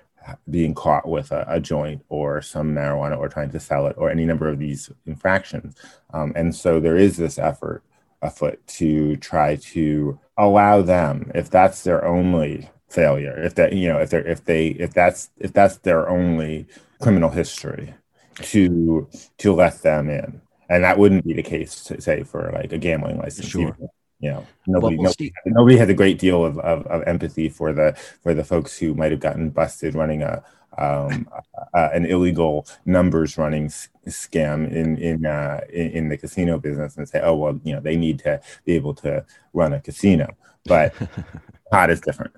being 0.50 0.74
caught 0.74 1.08
with 1.08 1.32
a, 1.32 1.44
a, 1.48 1.60
joint 1.60 2.04
or 2.08 2.42
some 2.42 2.74
marijuana 2.74 3.18
or 3.18 3.28
trying 3.28 3.50
to 3.50 3.60
sell 3.60 3.86
it 3.86 3.96
or 3.98 4.10
any 4.10 4.24
number 4.24 4.48
of 4.48 4.58
these 4.58 4.90
infractions. 5.06 5.76
Um, 6.12 6.32
and 6.36 6.54
so 6.54 6.80
there 6.80 6.96
is 6.96 7.16
this 7.16 7.38
effort 7.38 7.82
afoot 8.22 8.64
to 8.66 9.16
try 9.16 9.56
to 9.56 10.18
allow 10.36 10.82
them, 10.82 11.30
if 11.34 11.50
that's 11.50 11.82
their 11.82 12.04
only 12.04 12.70
failure, 12.88 13.42
if 13.42 13.54
that 13.56 13.72
you 13.72 13.88
know, 13.88 13.98
if 13.98 14.10
they're 14.10 14.26
if 14.26 14.44
they 14.44 14.68
if 14.68 14.92
that's 14.92 15.30
if 15.38 15.52
that's 15.52 15.78
their 15.78 16.08
only 16.08 16.66
criminal 17.00 17.30
history, 17.30 17.94
to 18.36 19.08
to 19.38 19.54
let 19.54 19.82
them 19.82 20.08
in, 20.10 20.40
and 20.68 20.84
that 20.84 20.98
wouldn't 20.98 21.24
be 21.24 21.34
the 21.34 21.42
case, 21.42 21.84
to 21.84 22.00
say 22.00 22.22
for 22.22 22.50
like 22.52 22.72
a 22.72 22.78
gambling 22.78 23.18
license. 23.18 23.48
Sure. 23.48 23.76
You 24.20 24.30
know, 24.30 24.46
nobody, 24.66 24.96
well, 24.96 25.04
nobody, 25.04 25.32
nobody 25.44 25.76
has 25.76 25.88
a 25.88 25.94
great 25.94 26.18
deal 26.18 26.44
of, 26.44 26.58
of, 26.60 26.86
of 26.86 27.02
empathy 27.06 27.48
for 27.48 27.72
the 27.72 27.96
for 28.22 28.34
the 28.34 28.44
folks 28.44 28.78
who 28.78 28.94
might 28.94 29.10
have 29.10 29.20
gotten 29.20 29.50
busted 29.50 29.94
running 29.94 30.22
a 30.22 30.42
um, 30.78 31.28
uh, 31.74 31.88
an 31.94 32.04
illegal 32.06 32.66
numbers 32.84 33.38
running 33.38 33.66
s- 33.66 33.88
scam 34.06 34.70
in 34.70 34.96
in, 34.98 35.26
uh, 35.26 35.60
in, 35.72 35.90
in 35.90 36.08
the 36.08 36.16
casino 36.16 36.58
business 36.58 36.96
and 36.96 37.08
say, 37.08 37.20
oh 37.22 37.34
well, 37.34 37.60
you 37.64 37.74
know, 37.74 37.80
they 37.80 37.96
need 37.96 38.18
to 38.20 38.40
be 38.64 38.72
able 38.72 38.94
to 38.94 39.24
run 39.52 39.72
a 39.72 39.80
casino, 39.80 40.34
but 40.64 40.94
pot 41.70 41.90
is 41.90 42.00
different. 42.00 42.34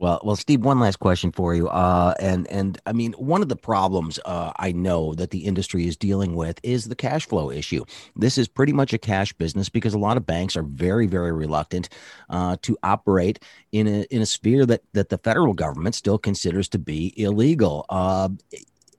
Well, 0.00 0.18
well, 0.24 0.34
Steve, 0.34 0.64
one 0.64 0.80
last 0.80 0.98
question 0.98 1.30
for 1.30 1.54
you. 1.54 1.68
Uh, 1.68 2.14
and 2.18 2.46
and 2.50 2.80
I 2.86 2.92
mean, 2.94 3.12
one 3.12 3.42
of 3.42 3.50
the 3.50 3.56
problems 3.56 4.18
uh, 4.24 4.50
I 4.56 4.72
know 4.72 5.12
that 5.14 5.28
the 5.28 5.44
industry 5.44 5.86
is 5.86 5.94
dealing 5.94 6.34
with 6.34 6.58
is 6.62 6.86
the 6.86 6.94
cash 6.94 7.26
flow 7.28 7.50
issue. 7.50 7.84
This 8.16 8.38
is 8.38 8.48
pretty 8.48 8.72
much 8.72 8.94
a 8.94 8.98
cash 8.98 9.34
business 9.34 9.68
because 9.68 9.92
a 9.92 9.98
lot 9.98 10.16
of 10.16 10.24
banks 10.24 10.56
are 10.56 10.62
very, 10.62 11.06
very 11.06 11.32
reluctant 11.32 11.90
uh, 12.30 12.56
to 12.62 12.78
operate 12.82 13.44
in 13.72 13.86
a 13.86 14.06
in 14.10 14.22
a 14.22 14.26
sphere 14.26 14.64
that 14.64 14.80
that 14.94 15.10
the 15.10 15.18
federal 15.18 15.52
government 15.52 15.94
still 15.94 16.16
considers 16.16 16.66
to 16.70 16.78
be 16.78 17.12
illegal. 17.18 17.84
Uh, 17.90 18.30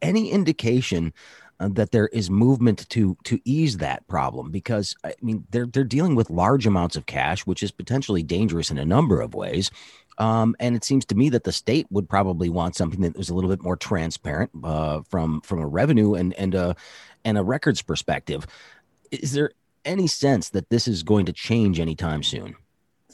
any 0.04 0.30
indication 0.32 1.14
uh, 1.60 1.70
that 1.70 1.92
there 1.92 2.08
is 2.08 2.30
movement 2.30 2.90
to 2.90 3.16
to 3.24 3.40
ease 3.46 3.78
that 3.78 4.08
problem 4.08 4.50
because 4.52 4.96
I 5.04 5.14
mean 5.22 5.46
they're 5.52 5.68
they're 5.68 5.84
dealing 5.84 6.16
with 6.16 6.30
large 6.30 6.66
amounts 6.66 6.96
of 6.96 7.06
cash, 7.06 7.46
which 7.46 7.64
is 7.64 7.72
potentially 7.72 8.24
dangerous 8.24 8.72
in 8.72 8.78
a 8.78 8.86
number 8.86 9.22
of 9.22 9.36
ways. 9.36 9.72
Um, 10.21 10.55
and 10.60 10.75
it 10.75 10.84
seems 10.84 11.03
to 11.05 11.15
me 11.15 11.29
that 11.29 11.45
the 11.45 11.51
state 11.51 11.88
would 11.89 12.07
probably 12.07 12.47
want 12.47 12.75
something 12.75 13.01
that 13.01 13.17
was 13.17 13.31
a 13.31 13.34
little 13.34 13.49
bit 13.49 13.63
more 13.63 13.75
transparent 13.75 14.51
uh, 14.63 15.01
from 15.10 15.41
from 15.41 15.60
a 15.60 15.65
revenue 15.65 16.13
and 16.13 16.36
and 16.36 16.53
a 16.53 16.75
and 17.25 17.39
a 17.39 17.43
records 17.43 17.81
perspective. 17.81 18.45
Is 19.10 19.34
there 19.34 19.53
any 19.84 20.05
sense 20.05 20.49
that 20.49 20.69
this 20.69 20.88
is 20.88 21.01
going 21.01 21.25
to 21.25 21.34
change 21.34 21.79
anytime 21.79 22.21
soon? 22.21 22.55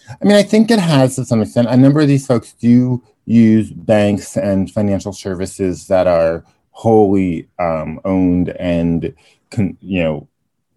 I 0.10 0.26
mean, 0.26 0.36
I 0.36 0.44
think 0.44 0.70
it 0.70 0.80
has 0.80 1.16
to 1.16 1.24
some 1.24 1.42
extent. 1.42 1.70
A 1.70 1.78
number 1.78 2.02
of 2.02 2.10
these 2.10 2.28
folks 2.28 2.52
do 2.52 3.02
use 3.24 3.72
banks 3.72 4.36
and 4.36 4.70
financial 4.70 5.14
services 5.14 5.88
that 5.88 6.08
are 6.08 6.44
wholly 6.72 7.48
um, 7.58 8.02
owned 8.04 8.50
and 8.50 9.16
con- 9.50 9.78
you 9.80 10.04
know 10.04 10.28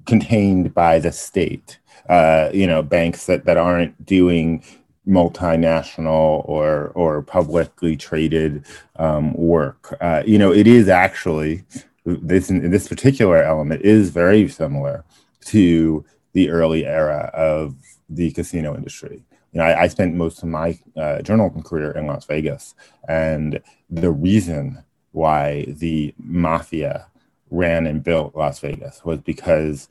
contained 0.06 0.74
by 0.74 1.00
the 1.00 1.10
state. 1.10 1.80
Uh, 2.08 2.50
you 2.54 2.68
know, 2.68 2.84
banks 2.84 3.26
that 3.26 3.46
that 3.46 3.56
aren't 3.56 4.06
doing 4.06 4.62
multinational 5.10 6.48
or 6.48 6.88
or 6.94 7.22
publicly 7.22 7.96
traded 7.96 8.64
um, 8.96 9.34
work. 9.34 9.96
Uh, 10.00 10.22
you 10.24 10.38
know, 10.38 10.52
it 10.52 10.66
is 10.66 10.88
actually 10.88 11.64
this 12.04 12.48
this 12.48 12.88
particular 12.88 13.42
element 13.42 13.82
is 13.82 14.10
very 14.10 14.48
similar 14.48 15.04
to 15.46 16.04
the 16.32 16.48
early 16.48 16.86
era 16.86 17.30
of 17.34 17.74
the 18.08 18.30
casino 18.30 18.74
industry. 18.74 19.22
You 19.52 19.58
know, 19.58 19.64
I, 19.64 19.82
I 19.82 19.88
spent 19.88 20.14
most 20.14 20.42
of 20.42 20.48
my 20.48 20.78
uh, 20.96 21.22
journalism 21.22 21.62
career 21.62 21.90
in 21.90 22.06
Las 22.06 22.24
Vegas, 22.26 22.74
and 23.08 23.60
the 23.90 24.10
reason 24.10 24.84
why 25.12 25.64
the 25.66 26.14
mafia 26.18 27.06
ran 27.50 27.86
and 27.86 28.02
built 28.02 28.36
Las 28.36 28.60
Vegas 28.60 29.04
was 29.04 29.20
because 29.20 29.88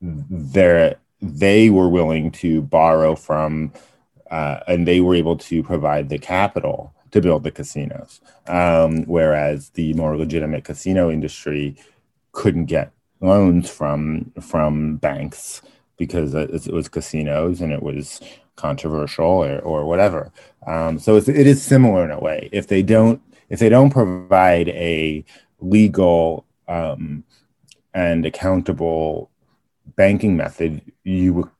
they 0.00 0.94
they 1.22 1.70
were 1.70 1.88
willing 1.88 2.30
to 2.30 2.60
borrow 2.62 3.14
from 3.14 3.72
uh, 4.30 4.60
and 4.66 4.86
they 4.86 5.00
were 5.00 5.14
able 5.14 5.36
to 5.36 5.62
provide 5.62 6.08
the 6.08 6.18
capital 6.18 6.94
to 7.10 7.20
build 7.20 7.44
the 7.44 7.50
casinos, 7.50 8.20
um, 8.48 9.04
whereas 9.04 9.70
the 9.70 9.92
more 9.94 10.16
legitimate 10.16 10.64
casino 10.64 11.10
industry 11.10 11.76
couldn't 12.32 12.66
get 12.66 12.90
loans 13.20 13.70
from 13.70 14.32
from 14.40 14.96
banks 14.96 15.62
because 15.96 16.34
it 16.34 16.72
was 16.72 16.88
casinos 16.88 17.60
and 17.60 17.72
it 17.72 17.82
was 17.82 18.20
controversial 18.56 19.24
or, 19.24 19.60
or 19.60 19.84
whatever. 19.84 20.32
Um, 20.66 20.98
so 20.98 21.16
it's, 21.16 21.28
it 21.28 21.46
is 21.46 21.62
similar 21.62 22.04
in 22.04 22.10
a 22.10 22.18
way. 22.18 22.48
If 22.52 22.66
they 22.66 22.82
don't 22.82 23.20
if 23.48 23.58
they 23.60 23.68
don't 23.68 23.90
provide 23.90 24.68
a 24.70 25.24
legal 25.60 26.44
um, 26.66 27.24
and 27.92 28.26
accountable 28.26 29.30
banking 29.96 30.36
method, 30.36 30.82
you 31.04 31.50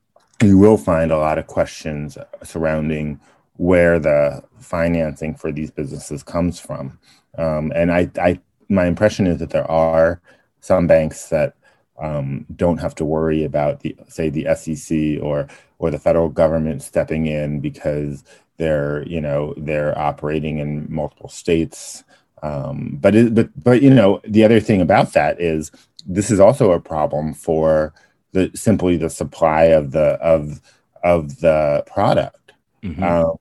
you 0.45 0.59
will 0.59 0.77
find 0.77 1.11
a 1.11 1.19
lot 1.19 1.39
of 1.39 1.47
questions 1.47 2.19
surrounding 2.43 3.21
where 3.57 3.99
the 3.99 4.43
financing 4.61 5.35
for 5.35 5.53
these 5.53 5.71
businesses 5.71 6.23
comes 6.23 6.59
from. 6.61 6.99
Um, 7.39 7.73
and 7.75 7.93
I, 7.93 8.11
I, 8.21 8.41
my 8.69 8.87
impression 8.87 9.27
is 9.27 9.39
that 9.39 9.51
there 9.51 9.71
are 9.71 10.21
some 10.61 10.87
banks 10.87 11.29
that 11.29 11.55
um, 12.01 12.47
don't 12.57 12.79
have 12.79 12.95
to 12.97 13.05
worry 13.05 13.45
about 13.45 13.81
the, 13.81 13.97
say, 14.09 14.29
the 14.29 14.47
SEC 14.55 15.23
or 15.23 15.49
or 15.79 15.91
the 15.91 15.99
federal 15.99 16.29
government 16.29 16.83
stepping 16.83 17.27
in 17.27 17.61
because 17.61 18.25
they're, 18.57 19.07
you 19.07 19.21
know, 19.21 19.53
they're 19.57 19.97
operating 19.99 20.59
in 20.59 20.87
multiple 20.89 21.29
states. 21.29 22.05
Um, 22.43 22.99
but 23.01 23.15
it, 23.15 23.35
but 23.35 23.51
but 23.63 23.83
you 23.83 23.91
know, 23.91 24.21
the 24.25 24.45
other 24.45 24.61
thing 24.61 24.81
about 24.81 25.13
that 25.13 25.41
is 25.41 25.71
this 26.07 26.31
is 26.31 26.41
also 26.41 26.73
a 26.73 26.81
problem 26.81 27.35
for 27.35 27.93
the 28.35 28.51
simply 28.55 28.99
the 28.99 29.11
supply 29.11 29.65
of 29.65 29.93
the 29.93 30.19
of 30.21 30.61
of 31.03 31.41
the 31.41 31.83
product. 31.87 32.53
Mm-hmm. 32.83 33.03
Um, 33.03 33.37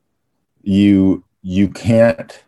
you 0.61 1.25
you 1.41 1.67
can't 1.67 2.43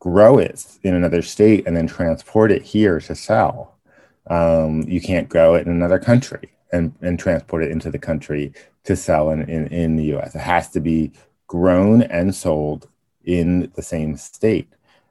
grow 0.00 0.36
it 0.36 0.66
in 0.82 0.94
another 0.94 1.22
state 1.22 1.66
and 1.66 1.74
then 1.74 1.86
transport 1.86 2.52
it 2.52 2.62
here 2.62 3.00
to 3.00 3.14
sell. 3.14 3.78
Um, 4.26 4.82
you 4.82 5.00
can't 5.00 5.30
grow 5.30 5.54
it 5.54 5.66
in 5.66 5.72
another 5.72 5.98
country. 5.98 6.50
and, 6.74 6.92
and 7.00 7.18
transport 7.18 7.62
it 7.62 7.70
into 7.70 7.90
the 7.90 7.98
country 7.98 8.52
to 8.82 8.96
sell 8.96 9.30
in, 9.30 9.48
in, 9.48 9.68
in 9.68 9.96
the 9.96 10.16
US. 10.16 10.34
It 10.34 10.40
has 10.40 10.68
to 10.70 10.80
be 10.80 11.12
grown 11.46 12.02
and 12.02 12.34
sold 12.34 12.88
in 13.24 13.70
the 13.76 13.82
same 13.82 14.16
state. 14.16 14.68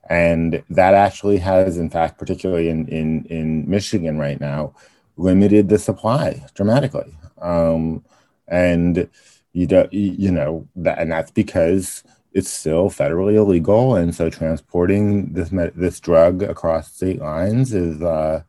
And 0.09 0.61
that 0.69 0.93
actually 0.93 1.37
has, 1.37 1.77
in 1.77 1.89
fact, 1.89 2.19
particularly 2.19 2.67
in, 2.67 2.87
in, 2.89 3.25
in 3.25 3.69
Michigan 3.69 4.17
right 4.17 4.39
now, 4.39 4.73
limited 5.17 5.69
the 5.69 5.79
supply 5.79 6.45
dramatically. 6.53 7.15
Um, 7.41 8.03
and 8.47 9.09
you 9.53 9.67
don't, 9.67 9.91
you 9.93 10.31
know, 10.31 10.67
that, 10.75 10.99
and 10.99 11.11
that's 11.11 11.31
because 11.31 12.03
it's 12.33 12.49
still 12.49 12.89
federally 12.89 13.35
illegal, 13.35 13.95
and 13.95 14.13
so 14.13 14.29
transporting 14.29 15.33
this 15.33 15.49
this 15.75 15.99
drug 15.99 16.41
across 16.41 16.91
state 16.91 17.19
lines 17.19 17.73
is 17.73 18.01
uh, 18.01 18.41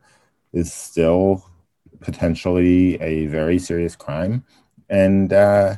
is 0.52 0.72
still 0.72 1.44
potentially 2.00 3.00
a 3.02 3.26
very 3.26 3.58
serious 3.58 3.94
crime, 3.94 4.44
and 4.88 5.32
uh, 5.32 5.76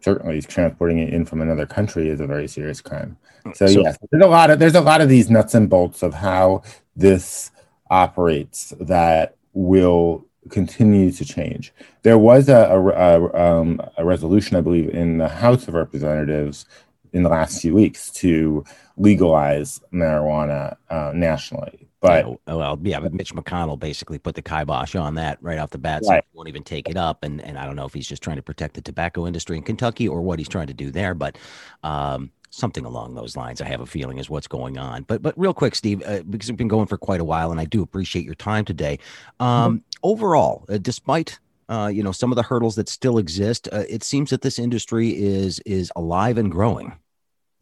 certainly 0.00 0.42
transporting 0.42 0.98
it 0.98 1.12
in 1.12 1.24
from 1.24 1.40
another 1.40 1.66
country 1.66 2.08
is 2.08 2.20
a 2.20 2.26
very 2.26 2.48
serious 2.48 2.80
crime. 2.80 3.16
So, 3.54 3.66
so 3.66 3.80
yes, 3.80 3.98
there's 4.10 4.24
a 4.24 4.28
lot 4.28 4.50
of 4.50 4.58
there's 4.58 4.74
a 4.74 4.80
lot 4.80 5.00
of 5.00 5.08
these 5.08 5.30
nuts 5.30 5.54
and 5.54 5.70
bolts 5.70 6.02
of 6.02 6.14
how 6.14 6.62
this 6.94 7.50
operates 7.90 8.74
that 8.80 9.36
will 9.52 10.26
continue 10.50 11.10
to 11.12 11.24
change. 11.24 11.72
There 12.02 12.18
was 12.18 12.48
a, 12.48 12.56
a, 12.56 12.80
a, 12.80 13.60
um, 13.60 13.80
a, 13.96 14.04
resolution, 14.04 14.56
I 14.56 14.60
believe, 14.60 14.88
in 14.88 15.18
the 15.18 15.28
House 15.28 15.68
of 15.68 15.74
Representatives 15.74 16.66
in 17.12 17.22
the 17.22 17.28
last 17.28 17.60
few 17.60 17.74
weeks 17.74 18.10
to 18.10 18.64
legalize 18.96 19.80
marijuana 19.92 20.76
uh, 20.90 21.12
nationally. 21.14 21.88
But 22.00 22.26
yeah, 22.26 22.54
well, 22.54 22.78
yeah, 22.82 22.98
but 22.98 23.14
Mitch 23.14 23.32
McConnell 23.32 23.78
basically 23.78 24.18
put 24.18 24.34
the 24.34 24.42
kibosh 24.42 24.96
on 24.96 25.14
that 25.14 25.38
right 25.40 25.58
off 25.58 25.70
the 25.70 25.78
bat. 25.78 26.04
So 26.04 26.10
right. 26.10 26.24
he 26.32 26.36
won't 26.36 26.48
even 26.48 26.64
take 26.64 26.88
it 26.88 26.96
up. 26.96 27.22
And 27.22 27.40
and 27.40 27.56
I 27.56 27.64
don't 27.64 27.76
know 27.76 27.84
if 27.84 27.94
he's 27.94 28.08
just 28.08 28.22
trying 28.22 28.36
to 28.36 28.42
protect 28.42 28.74
the 28.74 28.80
tobacco 28.80 29.24
industry 29.24 29.56
in 29.56 29.62
Kentucky 29.62 30.08
or 30.08 30.20
what 30.20 30.40
he's 30.40 30.48
trying 30.48 30.66
to 30.66 30.74
do 30.74 30.90
there. 30.90 31.14
But 31.14 31.38
um, 31.84 32.32
something 32.52 32.84
along 32.84 33.14
those 33.14 33.36
lines. 33.36 33.60
I 33.60 33.66
have 33.66 33.80
a 33.80 33.86
feeling 33.86 34.18
is 34.18 34.30
what's 34.30 34.46
going 34.46 34.78
on. 34.78 35.02
But 35.02 35.22
but 35.22 35.36
real 35.38 35.54
quick, 35.54 35.74
Steve, 35.74 36.02
uh, 36.06 36.22
because 36.22 36.48
we've 36.48 36.58
been 36.58 36.68
going 36.68 36.86
for 36.86 36.98
quite 36.98 37.20
a 37.20 37.24
while, 37.24 37.50
and 37.50 37.58
I 37.58 37.64
do 37.64 37.82
appreciate 37.82 38.24
your 38.24 38.34
time 38.34 38.64
today. 38.64 38.98
Um, 39.40 39.78
mm-hmm. 39.78 39.78
Overall, 40.02 40.64
uh, 40.68 40.78
despite 40.78 41.40
uh, 41.68 41.90
you 41.92 42.02
know 42.02 42.12
some 42.12 42.30
of 42.30 42.36
the 42.36 42.42
hurdles 42.42 42.76
that 42.76 42.88
still 42.88 43.18
exist, 43.18 43.68
uh, 43.72 43.84
it 43.88 44.04
seems 44.04 44.30
that 44.30 44.42
this 44.42 44.58
industry 44.58 45.10
is 45.10 45.60
is 45.60 45.90
alive 45.96 46.38
and 46.38 46.52
growing. 46.52 46.94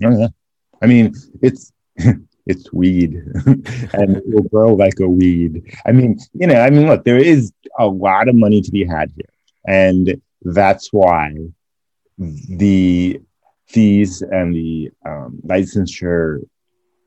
Oh, 0.05 0.19
yeah, 0.19 0.29
I 0.83 0.87
mean 0.87 1.15
it's. 1.41 1.73
it's 2.47 2.73
weed 2.73 3.15
and 3.47 4.17
it 4.17 4.25
will 4.27 4.43
grow 4.45 4.75
like 4.75 4.99
a 4.99 5.07
weed. 5.07 5.63
I 5.87 5.93
mean, 5.93 6.19
you 6.33 6.47
know, 6.47 6.59
I 6.59 6.71
mean, 6.71 6.87
look, 6.87 7.05
there 7.05 7.19
is 7.19 7.53
a 7.79 7.87
lot 7.87 8.29
of 8.29 8.35
money 8.35 8.63
to 8.63 8.73
be 8.73 8.85
had 8.85 9.13
here. 9.15 9.29
And 9.67 10.21
that's 10.43 10.91
why 10.91 11.37
the 12.19 13.21
fees 13.71 14.23
and 14.23 14.55
the 14.55 14.91
um, 15.07 15.41
licensure 15.47 16.41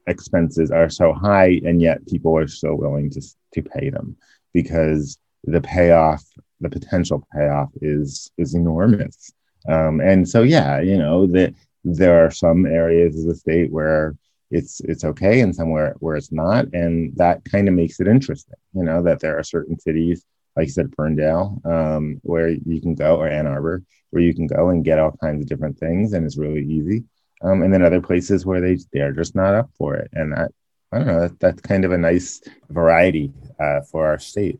expenses 0.08 0.71
are 0.71 0.89
so 0.89 1.13
high, 1.13 1.62
and 1.65 1.82
yet 1.82 2.06
people 2.08 2.38
are 2.38 2.47
so 2.47 2.73
willing 2.76 3.10
to 3.12 3.21
to 3.54 3.62
pay 3.62 3.89
them 3.89 4.15
because 4.54 5.17
the 5.43 5.62
payoff, 5.62 6.23
the 6.62 6.69
potential 6.69 7.28
payoff, 7.34 7.69
is 7.82 8.32
is 8.38 8.56
enormous. 8.56 9.32
Um, 9.67 10.02
and 10.02 10.28
so, 10.28 10.41
yeah, 10.43 10.80
you 10.80 10.97
know 10.97 11.28
that 11.28 11.54
there 11.84 12.26
are 12.26 12.32
some 12.32 12.65
areas 12.65 13.19
of 13.19 13.28
the 13.28 13.36
state 13.36 13.71
where 13.71 14.15
it's 14.52 14.80
it's 14.82 15.04
okay, 15.04 15.41
and 15.41 15.56
somewhere 15.56 15.95
where 15.99 16.15
it's 16.15 16.32
not, 16.32 16.65
and 16.73 17.15
that 17.17 17.43
kind 17.45 17.67
of 17.67 17.73
makes 17.73 17.99
it 17.99 18.08
interesting. 18.08 18.56
You 18.73 18.84
know 18.84 19.04
that 19.04 19.19
there 19.19 19.38
are 19.38 19.43
certain 19.43 19.80
cities 19.80 20.26
like 20.56 20.67
I 20.67 20.69
said, 20.69 20.93
Ferndale, 20.95 21.60
um, 21.65 22.19
where 22.23 22.49
you 22.49 22.80
can 22.82 22.95
go, 22.95 23.17
or 23.17 23.28
Ann 23.28 23.47
Arbor, 23.47 23.84
where 24.13 24.23
you 24.23 24.34
can 24.34 24.47
go 24.47 24.69
and 24.69 24.86
get 24.86 24.99
all 24.99 25.12
kinds 25.21 25.41
of 25.41 25.49
different 25.49 25.78
things, 25.78 26.13
and 26.13 26.26
it's 26.26 26.38
really 26.38 26.63
easy. 26.63 27.04
Um, 27.41 27.62
and 27.62 27.73
then 27.73 27.82
other 27.82 28.02
places 28.02 28.45
where 28.45 28.62
they 28.62 28.78
they're 28.93 29.12
just 29.12 29.36
not 29.36 29.54
up 29.56 29.69
for 29.78 29.95
it, 29.95 30.10
and 30.13 30.32
that 30.34 30.52
I 30.91 30.97
don't 30.99 31.08
know. 31.08 31.19
That, 31.21 31.39
that's 31.39 31.62
kind 31.62 31.84
of 31.86 31.91
a 31.91 31.97
nice 31.97 32.41
variety 32.69 33.34
uh, 33.60 33.82
for 33.82 34.06
our 34.08 34.19
state. 34.19 34.60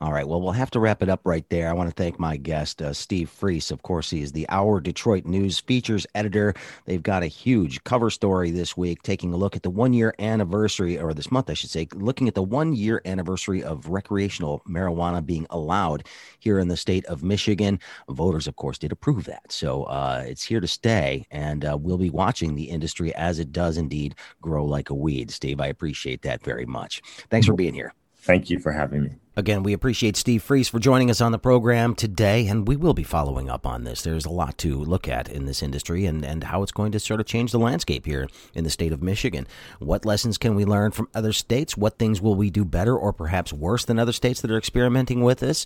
All 0.00 0.12
right. 0.12 0.26
Well, 0.26 0.40
we'll 0.40 0.52
have 0.52 0.70
to 0.72 0.80
wrap 0.80 1.02
it 1.02 1.08
up 1.08 1.20
right 1.24 1.48
there. 1.48 1.68
I 1.68 1.72
want 1.72 1.88
to 1.88 1.94
thank 1.94 2.18
my 2.18 2.36
guest, 2.36 2.82
uh, 2.82 2.92
Steve 2.92 3.30
Friess. 3.30 3.70
Of 3.70 3.82
course, 3.82 4.10
he 4.10 4.22
is 4.22 4.32
the 4.32 4.48
Hour 4.48 4.80
Detroit 4.80 5.24
News 5.24 5.60
features 5.60 6.06
editor. 6.14 6.54
They've 6.86 7.02
got 7.02 7.22
a 7.22 7.28
huge 7.28 7.84
cover 7.84 8.10
story 8.10 8.50
this 8.50 8.76
week, 8.76 9.02
taking 9.02 9.32
a 9.32 9.36
look 9.36 9.54
at 9.54 9.62
the 9.62 9.70
one 9.70 9.92
year 9.92 10.14
anniversary, 10.18 10.98
or 10.98 11.14
this 11.14 11.30
month, 11.30 11.50
I 11.50 11.54
should 11.54 11.70
say, 11.70 11.86
looking 11.94 12.26
at 12.26 12.34
the 12.34 12.42
one 12.42 12.72
year 12.72 13.00
anniversary 13.04 13.62
of 13.62 13.88
recreational 13.88 14.62
marijuana 14.68 15.24
being 15.24 15.46
allowed 15.50 16.04
here 16.40 16.58
in 16.58 16.68
the 16.68 16.76
state 16.76 17.04
of 17.06 17.22
Michigan. 17.22 17.78
Voters, 18.08 18.46
of 18.46 18.56
course, 18.56 18.78
did 18.78 18.92
approve 18.92 19.24
that. 19.24 19.52
So 19.52 19.84
uh, 19.84 20.24
it's 20.26 20.42
here 20.42 20.60
to 20.60 20.68
stay, 20.68 21.26
and 21.30 21.64
uh, 21.64 21.78
we'll 21.80 21.98
be 21.98 22.10
watching 22.10 22.54
the 22.54 22.64
industry 22.64 23.14
as 23.14 23.38
it 23.38 23.52
does 23.52 23.76
indeed 23.76 24.16
grow 24.40 24.64
like 24.64 24.90
a 24.90 24.94
weed. 24.94 25.30
Steve, 25.30 25.60
I 25.60 25.68
appreciate 25.68 26.22
that 26.22 26.42
very 26.42 26.66
much. 26.66 27.02
Thanks 27.30 27.46
for 27.46 27.54
being 27.54 27.74
here. 27.74 27.94
Thank 28.16 28.50
you 28.50 28.58
for 28.58 28.72
having 28.72 29.02
me. 29.02 29.10
Again, 29.34 29.62
we 29.62 29.72
appreciate 29.72 30.18
Steve 30.18 30.42
Friess 30.42 30.68
for 30.68 30.78
joining 30.78 31.08
us 31.08 31.22
on 31.22 31.32
the 31.32 31.38
program 31.38 31.94
today, 31.94 32.46
and 32.48 32.68
we 32.68 32.76
will 32.76 32.92
be 32.92 33.02
following 33.02 33.48
up 33.48 33.66
on 33.66 33.84
this. 33.84 34.02
There's 34.02 34.26
a 34.26 34.30
lot 34.30 34.58
to 34.58 34.76
look 34.76 35.08
at 35.08 35.26
in 35.26 35.46
this 35.46 35.62
industry 35.62 36.04
and, 36.04 36.22
and 36.22 36.44
how 36.44 36.62
it's 36.62 36.70
going 36.70 36.92
to 36.92 37.00
sort 37.00 37.18
of 37.18 37.24
change 37.24 37.50
the 37.50 37.58
landscape 37.58 38.04
here 38.04 38.28
in 38.52 38.64
the 38.64 38.68
state 38.68 38.92
of 38.92 39.02
Michigan. 39.02 39.46
What 39.78 40.04
lessons 40.04 40.36
can 40.36 40.54
we 40.54 40.66
learn 40.66 40.90
from 40.90 41.08
other 41.14 41.32
states? 41.32 41.78
What 41.78 41.98
things 41.98 42.20
will 42.20 42.34
we 42.34 42.50
do 42.50 42.62
better 42.62 42.94
or 42.94 43.14
perhaps 43.14 43.54
worse 43.54 43.86
than 43.86 43.98
other 43.98 44.12
states 44.12 44.42
that 44.42 44.50
are 44.50 44.58
experimenting 44.58 45.22
with 45.22 45.40
this? 45.40 45.64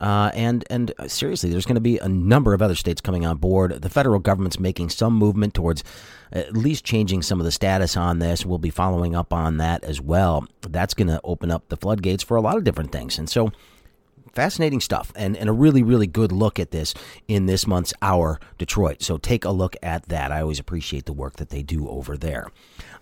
Uh, 0.00 0.30
and 0.34 0.64
and 0.70 0.92
seriously, 1.06 1.50
there's 1.50 1.66
going 1.66 1.76
to 1.76 1.80
be 1.80 1.98
a 1.98 2.08
number 2.08 2.54
of 2.54 2.62
other 2.62 2.74
states 2.74 3.00
coming 3.00 3.24
on 3.24 3.36
board. 3.36 3.82
The 3.82 3.88
federal 3.88 4.18
government's 4.18 4.58
making 4.58 4.88
some 4.88 5.14
movement 5.14 5.54
towards 5.54 5.84
at 6.32 6.56
least 6.56 6.84
changing 6.84 7.22
some 7.22 7.40
of 7.40 7.44
the 7.44 7.52
status 7.52 7.96
on 7.96 8.18
this. 8.18 8.44
We'll 8.46 8.58
be 8.58 8.70
following 8.70 9.14
up 9.14 9.32
on 9.32 9.58
that 9.58 9.84
as 9.84 10.00
well. 10.00 10.46
That's 10.62 10.94
going 10.94 11.08
to 11.08 11.20
open 11.22 11.50
up 11.50 11.68
the 11.68 11.76
floodgates 11.76 12.22
for 12.22 12.36
a 12.36 12.40
lot 12.40 12.56
of 12.56 12.64
different 12.64 12.90
things. 12.90 13.18
And 13.18 13.28
so 13.28 13.52
fascinating 14.32 14.80
stuff 14.80 15.12
and, 15.14 15.36
and 15.36 15.48
a 15.48 15.52
really, 15.52 15.82
really 15.82 16.06
good 16.06 16.32
look 16.32 16.58
at 16.58 16.70
this 16.70 16.94
in 17.28 17.46
this 17.46 17.66
month's 17.66 17.94
Hour 18.02 18.40
Detroit. 18.58 19.02
So 19.02 19.18
take 19.18 19.44
a 19.44 19.50
look 19.50 19.76
at 19.82 20.08
that. 20.08 20.32
I 20.32 20.40
always 20.40 20.58
appreciate 20.58 21.06
the 21.06 21.12
work 21.12 21.36
that 21.36 21.50
they 21.50 21.62
do 21.62 21.88
over 21.88 22.16
there. 22.16 22.48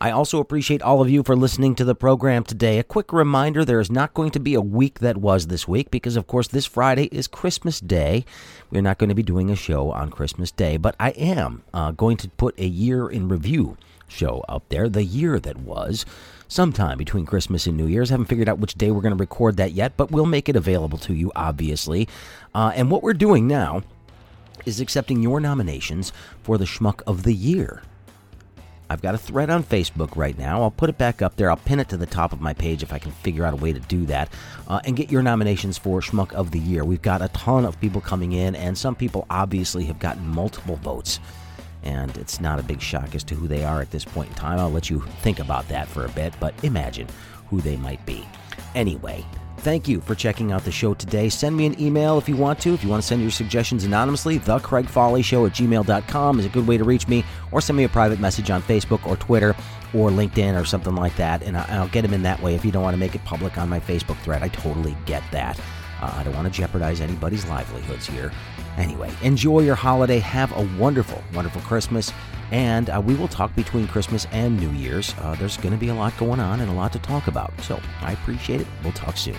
I 0.01 0.11
also 0.11 0.41
appreciate 0.41 0.81
all 0.81 1.03
of 1.03 1.11
you 1.11 1.23
for 1.23 1.37
listening 1.37 1.75
to 1.75 1.85
the 1.85 1.95
program 1.95 2.43
today. 2.43 2.79
A 2.79 2.85
quick 2.85 3.13
reminder 3.13 3.65
there 3.65 3.81
is 3.81 3.91
not 3.91 4.15
going 4.15 4.31
to 4.31 4.41
be 4.41 4.55
a 4.55 4.61
week 4.61 5.01
that 5.01 5.19
was 5.19 5.49
this 5.49 5.69
week 5.69 5.91
because, 5.91 6.17
of 6.17 6.27
course, 6.27 6.49
this 6.49 6.65
Friday 6.65 7.09
is 7.13 7.27
Christmas 7.27 7.81
Day. 7.81 8.25
We're 8.71 8.81
not 8.81 8.99
going 8.99 9.11
to 9.11 9.15
be 9.15 9.23
doing 9.23 9.51
a 9.51 9.57
show 9.57 9.91
on 9.91 10.11
Christmas 10.11 10.51
Day, 10.51 10.79
but 10.79 10.97
I 10.99 11.11
am 11.11 11.63
uh, 11.75 11.91
going 11.91 12.17
to 12.19 12.29
put 12.31 12.59
a 12.59 12.67
year 12.67 13.09
in 13.09 13.29
review 13.29 13.77
show 14.11 14.45
up 14.49 14.69
there, 14.69 14.89
the 14.89 15.05
year 15.05 15.39
that 15.41 15.59
was 15.59 16.05
sometime 16.49 16.99
between 16.99 17.25
Christmas 17.25 17.67
and 17.67 17.77
New 17.77 17.87
Year's. 17.87 18.11
I 18.11 18.15
haven't 18.15 18.27
figured 18.27 18.49
out 18.49 18.59
which 18.59 18.75
day 18.75 18.91
we're 18.91 19.01
going 19.01 19.17
to 19.17 19.21
record 19.21 19.57
that 19.57 19.73
yet, 19.73 19.97
but 19.97 20.11
we'll 20.11 20.27
make 20.27 20.49
it 20.49 20.57
available 20.57 20.99
to 20.99 21.15
you, 21.15 21.33
obviously. 21.35 22.09
Uh, 22.55 22.73
and 22.75 22.91
what 22.91 23.03
we're 23.03 23.15
doing 23.15 23.47
now 23.47 23.83
is 24.67 24.81
accepting 24.81 25.23
your 25.23 25.41
nominations 25.41 26.13
for 26.43 26.59
the 26.59 26.65
Schmuck 26.65 27.03
of 27.07 27.23
the 27.23 27.35
Year. 27.35 27.83
I've 28.91 29.03
got 29.03 29.15
a 29.15 29.19
thread 29.19 29.51
on 29.51 29.63
Facebook 29.63 30.17
right 30.17 30.37
now. 30.37 30.63
I'll 30.63 30.73
put 30.73 30.91
it 30.91 30.99
back 30.99 31.23
up 31.23 31.37
there. 31.37 31.49
I'll 31.49 31.57
pin 31.57 31.79
it 31.79 31.89
to 31.91 31.97
the 31.97 32.07
top 32.07 32.33
of 32.33 32.41
my 32.41 32.53
page 32.53 32.83
if 32.83 32.93
I 32.93 32.99
can 32.99 33.13
figure 33.13 33.45
out 33.45 33.53
a 33.53 33.57
way 33.57 33.73
to 33.73 33.79
do 33.79 34.05
that 34.07 34.33
uh, 34.67 34.81
and 34.85 34.97
get 34.97 35.13
your 35.13 35.23
nominations 35.23 35.79
for 35.79 36.01
Schmuck 36.01 36.33
of 36.33 36.51
the 36.51 36.59
Year. 36.59 36.85
We've 36.85 37.01
got 37.01 37.23
a 37.23 37.29
ton 37.29 37.65
of 37.65 37.81
people 37.81 38.01
coming 38.01 38.33
in, 38.33 38.57
and 38.57 38.77
some 38.77 38.97
people 38.97 39.27
obviously 39.31 39.85
have 39.85 40.01
gotten 40.01 40.27
multiple 40.27 40.75
votes 40.75 41.21
and 41.83 42.17
it's 42.19 42.41
not 42.41 42.59
a 42.59 42.63
big 42.63 42.81
shock 42.81 43.15
as 43.15 43.25
to 43.25 43.35
who 43.35 43.49
they 43.49 43.65
are 43.65 43.81
at 43.81 43.91
this 43.91 44.05
point 44.05 44.29
in 44.29 44.35
time. 44.35 44.59
I'll 44.59 44.71
let 44.71 44.91
you 44.91 45.01
think 45.21 45.39
about 45.39 45.69
that 45.69 45.89
for 45.89 46.05
a 46.05 46.11
bit, 46.11 46.35
but 46.41 46.55
imagine 46.65 47.09
who 47.49 47.61
they 47.61 47.77
might 47.77 48.05
be. 48.07 48.27
Anyway, 48.75 49.25
thank 49.59 49.89
you 49.89 50.01
for 50.01 50.15
checking 50.15 50.53
out 50.53 50.65
the 50.65 50.71
show 50.71 50.95
today. 50.95 51.29
Send 51.29 51.57
me 51.57 51.67
an 51.67 51.81
email 51.81 52.19
if 52.19 52.29
you 52.29 52.37
want 52.37 52.61
to. 52.61 52.75
If 52.75 52.85
you 52.85 52.89
want 52.89 53.03
to 53.03 53.07
send 53.07 53.23
your 53.23 53.31
suggestions 53.31 53.85
anonymously, 53.85 54.39
the 54.39 54.59
Craig 54.61 54.87
Fahle 54.87 55.23
Show 55.23 55.47
at 55.47 55.53
gmail.com 55.53 56.39
is 56.39 56.47
a 56.47 56.51
good 56.51 56.67
way 56.67 56.79
to 56.79 56.85
reach 56.85 57.09
me, 57.09 57.25
or 57.53 57.61
send 57.61 57.77
me 57.77 57.85
a 57.85 57.89
private 57.89 58.21
message 58.21 58.51
on 58.51 58.63
Facebook 58.63 59.07
or 59.07 59.17
Twitter 59.17 59.57
or 59.93 60.11
LinkedIn 60.11 60.61
or 60.61 60.65
something 60.65 60.95
like 60.95 61.17
that, 61.17 61.43
and 61.43 61.57
I'll 61.57 61.89
get 61.89 62.03
them 62.03 62.15
in 62.15 62.23
that 62.23 62.41
way 62.43 62.55
if 62.55 62.65
you 62.65 62.71
don't 62.71 62.83
want 62.83 62.95
to 62.95 62.99
make 62.99 63.15
it 63.15 63.25
public 63.25 63.59
on 63.59 63.69
my 63.69 63.81
Facebook 63.81 64.19
thread. 64.19 64.43
I 64.43 64.49
totally 64.49 64.97
get 65.05 65.23
that. 65.33 65.59
Uh, 66.01 66.15
I 66.17 66.23
don't 66.23 66.35
want 66.35 66.47
to 66.47 66.53
jeopardize 66.53 67.01
anybody's 67.01 67.45
livelihoods 67.47 68.07
here. 68.07 68.33
Anyway, 68.77 69.11
enjoy 69.23 69.61
your 69.61 69.75
holiday. 69.75 70.19
Have 70.19 70.57
a 70.57 70.69
wonderful, 70.79 71.23
wonderful 71.35 71.61
Christmas. 71.63 72.13
And 72.51 72.91
uh, 72.91 73.01
we 73.05 73.15
will 73.15 73.29
talk 73.29 73.55
between 73.55 73.87
Christmas 73.87 74.27
and 74.33 74.59
New 74.59 74.71
Year's. 74.71 75.15
Uh, 75.21 75.35
there's 75.37 75.57
going 75.57 75.73
to 75.73 75.79
be 75.79 75.89
a 75.89 75.95
lot 75.95 76.17
going 76.19 76.41
on 76.41 76.61
and 76.61 76.71
a 76.71 76.75
lot 76.75 76.93
to 76.93 76.99
talk 76.99 77.29
about. 77.29 77.53
So 77.61 77.81
I 78.01 78.13
appreciate 78.13 78.61
it. 78.61 78.67
We'll 78.83 78.93
talk 78.93 79.17
soon. 79.17 79.37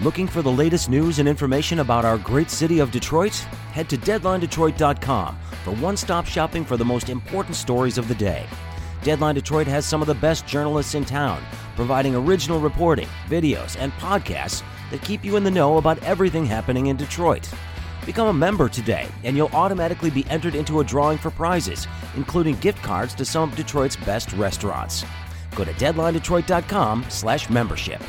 Looking 0.00 0.26
for 0.26 0.42
the 0.42 0.50
latest 0.50 0.90
news 0.90 1.20
and 1.20 1.28
information 1.28 1.78
about 1.78 2.04
our 2.04 2.18
great 2.18 2.50
city 2.50 2.80
of 2.80 2.90
Detroit? 2.90 3.34
Head 3.72 3.88
to 3.90 3.96
DeadlineDetroit.com 3.96 5.38
for 5.64 5.70
one 5.76 5.96
stop 5.96 6.26
shopping 6.26 6.64
for 6.64 6.76
the 6.76 6.84
most 6.84 7.08
important 7.08 7.56
stories 7.56 7.96
of 7.96 8.08
the 8.08 8.14
day. 8.14 8.44
Deadline 9.04 9.34
Detroit 9.34 9.66
has 9.66 9.84
some 9.84 10.00
of 10.00 10.08
the 10.08 10.14
best 10.14 10.46
journalists 10.46 10.94
in 10.94 11.04
town, 11.04 11.42
providing 11.76 12.14
original 12.14 12.58
reporting, 12.58 13.06
videos, 13.28 13.76
and 13.78 13.92
podcasts 13.92 14.62
that 14.90 15.02
keep 15.02 15.24
you 15.24 15.36
in 15.36 15.44
the 15.44 15.50
know 15.50 15.76
about 15.76 16.02
everything 16.02 16.46
happening 16.46 16.86
in 16.86 16.96
Detroit. 16.96 17.48
Become 18.04 18.28
a 18.28 18.34
member 18.34 18.68
today, 18.68 19.08
and 19.22 19.36
you'll 19.36 19.50
automatically 19.54 20.10
be 20.10 20.26
entered 20.28 20.54
into 20.54 20.80
a 20.80 20.84
drawing 20.84 21.16
for 21.16 21.30
prizes, 21.30 21.86
including 22.16 22.56
gift 22.56 22.82
cards 22.82 23.14
to 23.14 23.24
some 23.24 23.48
of 23.48 23.56
Detroit's 23.56 23.96
best 23.96 24.34
restaurants. 24.34 25.06
Go 25.56 25.64
to 25.64 25.72
deadlinedetroit.com/membership. 25.72 28.02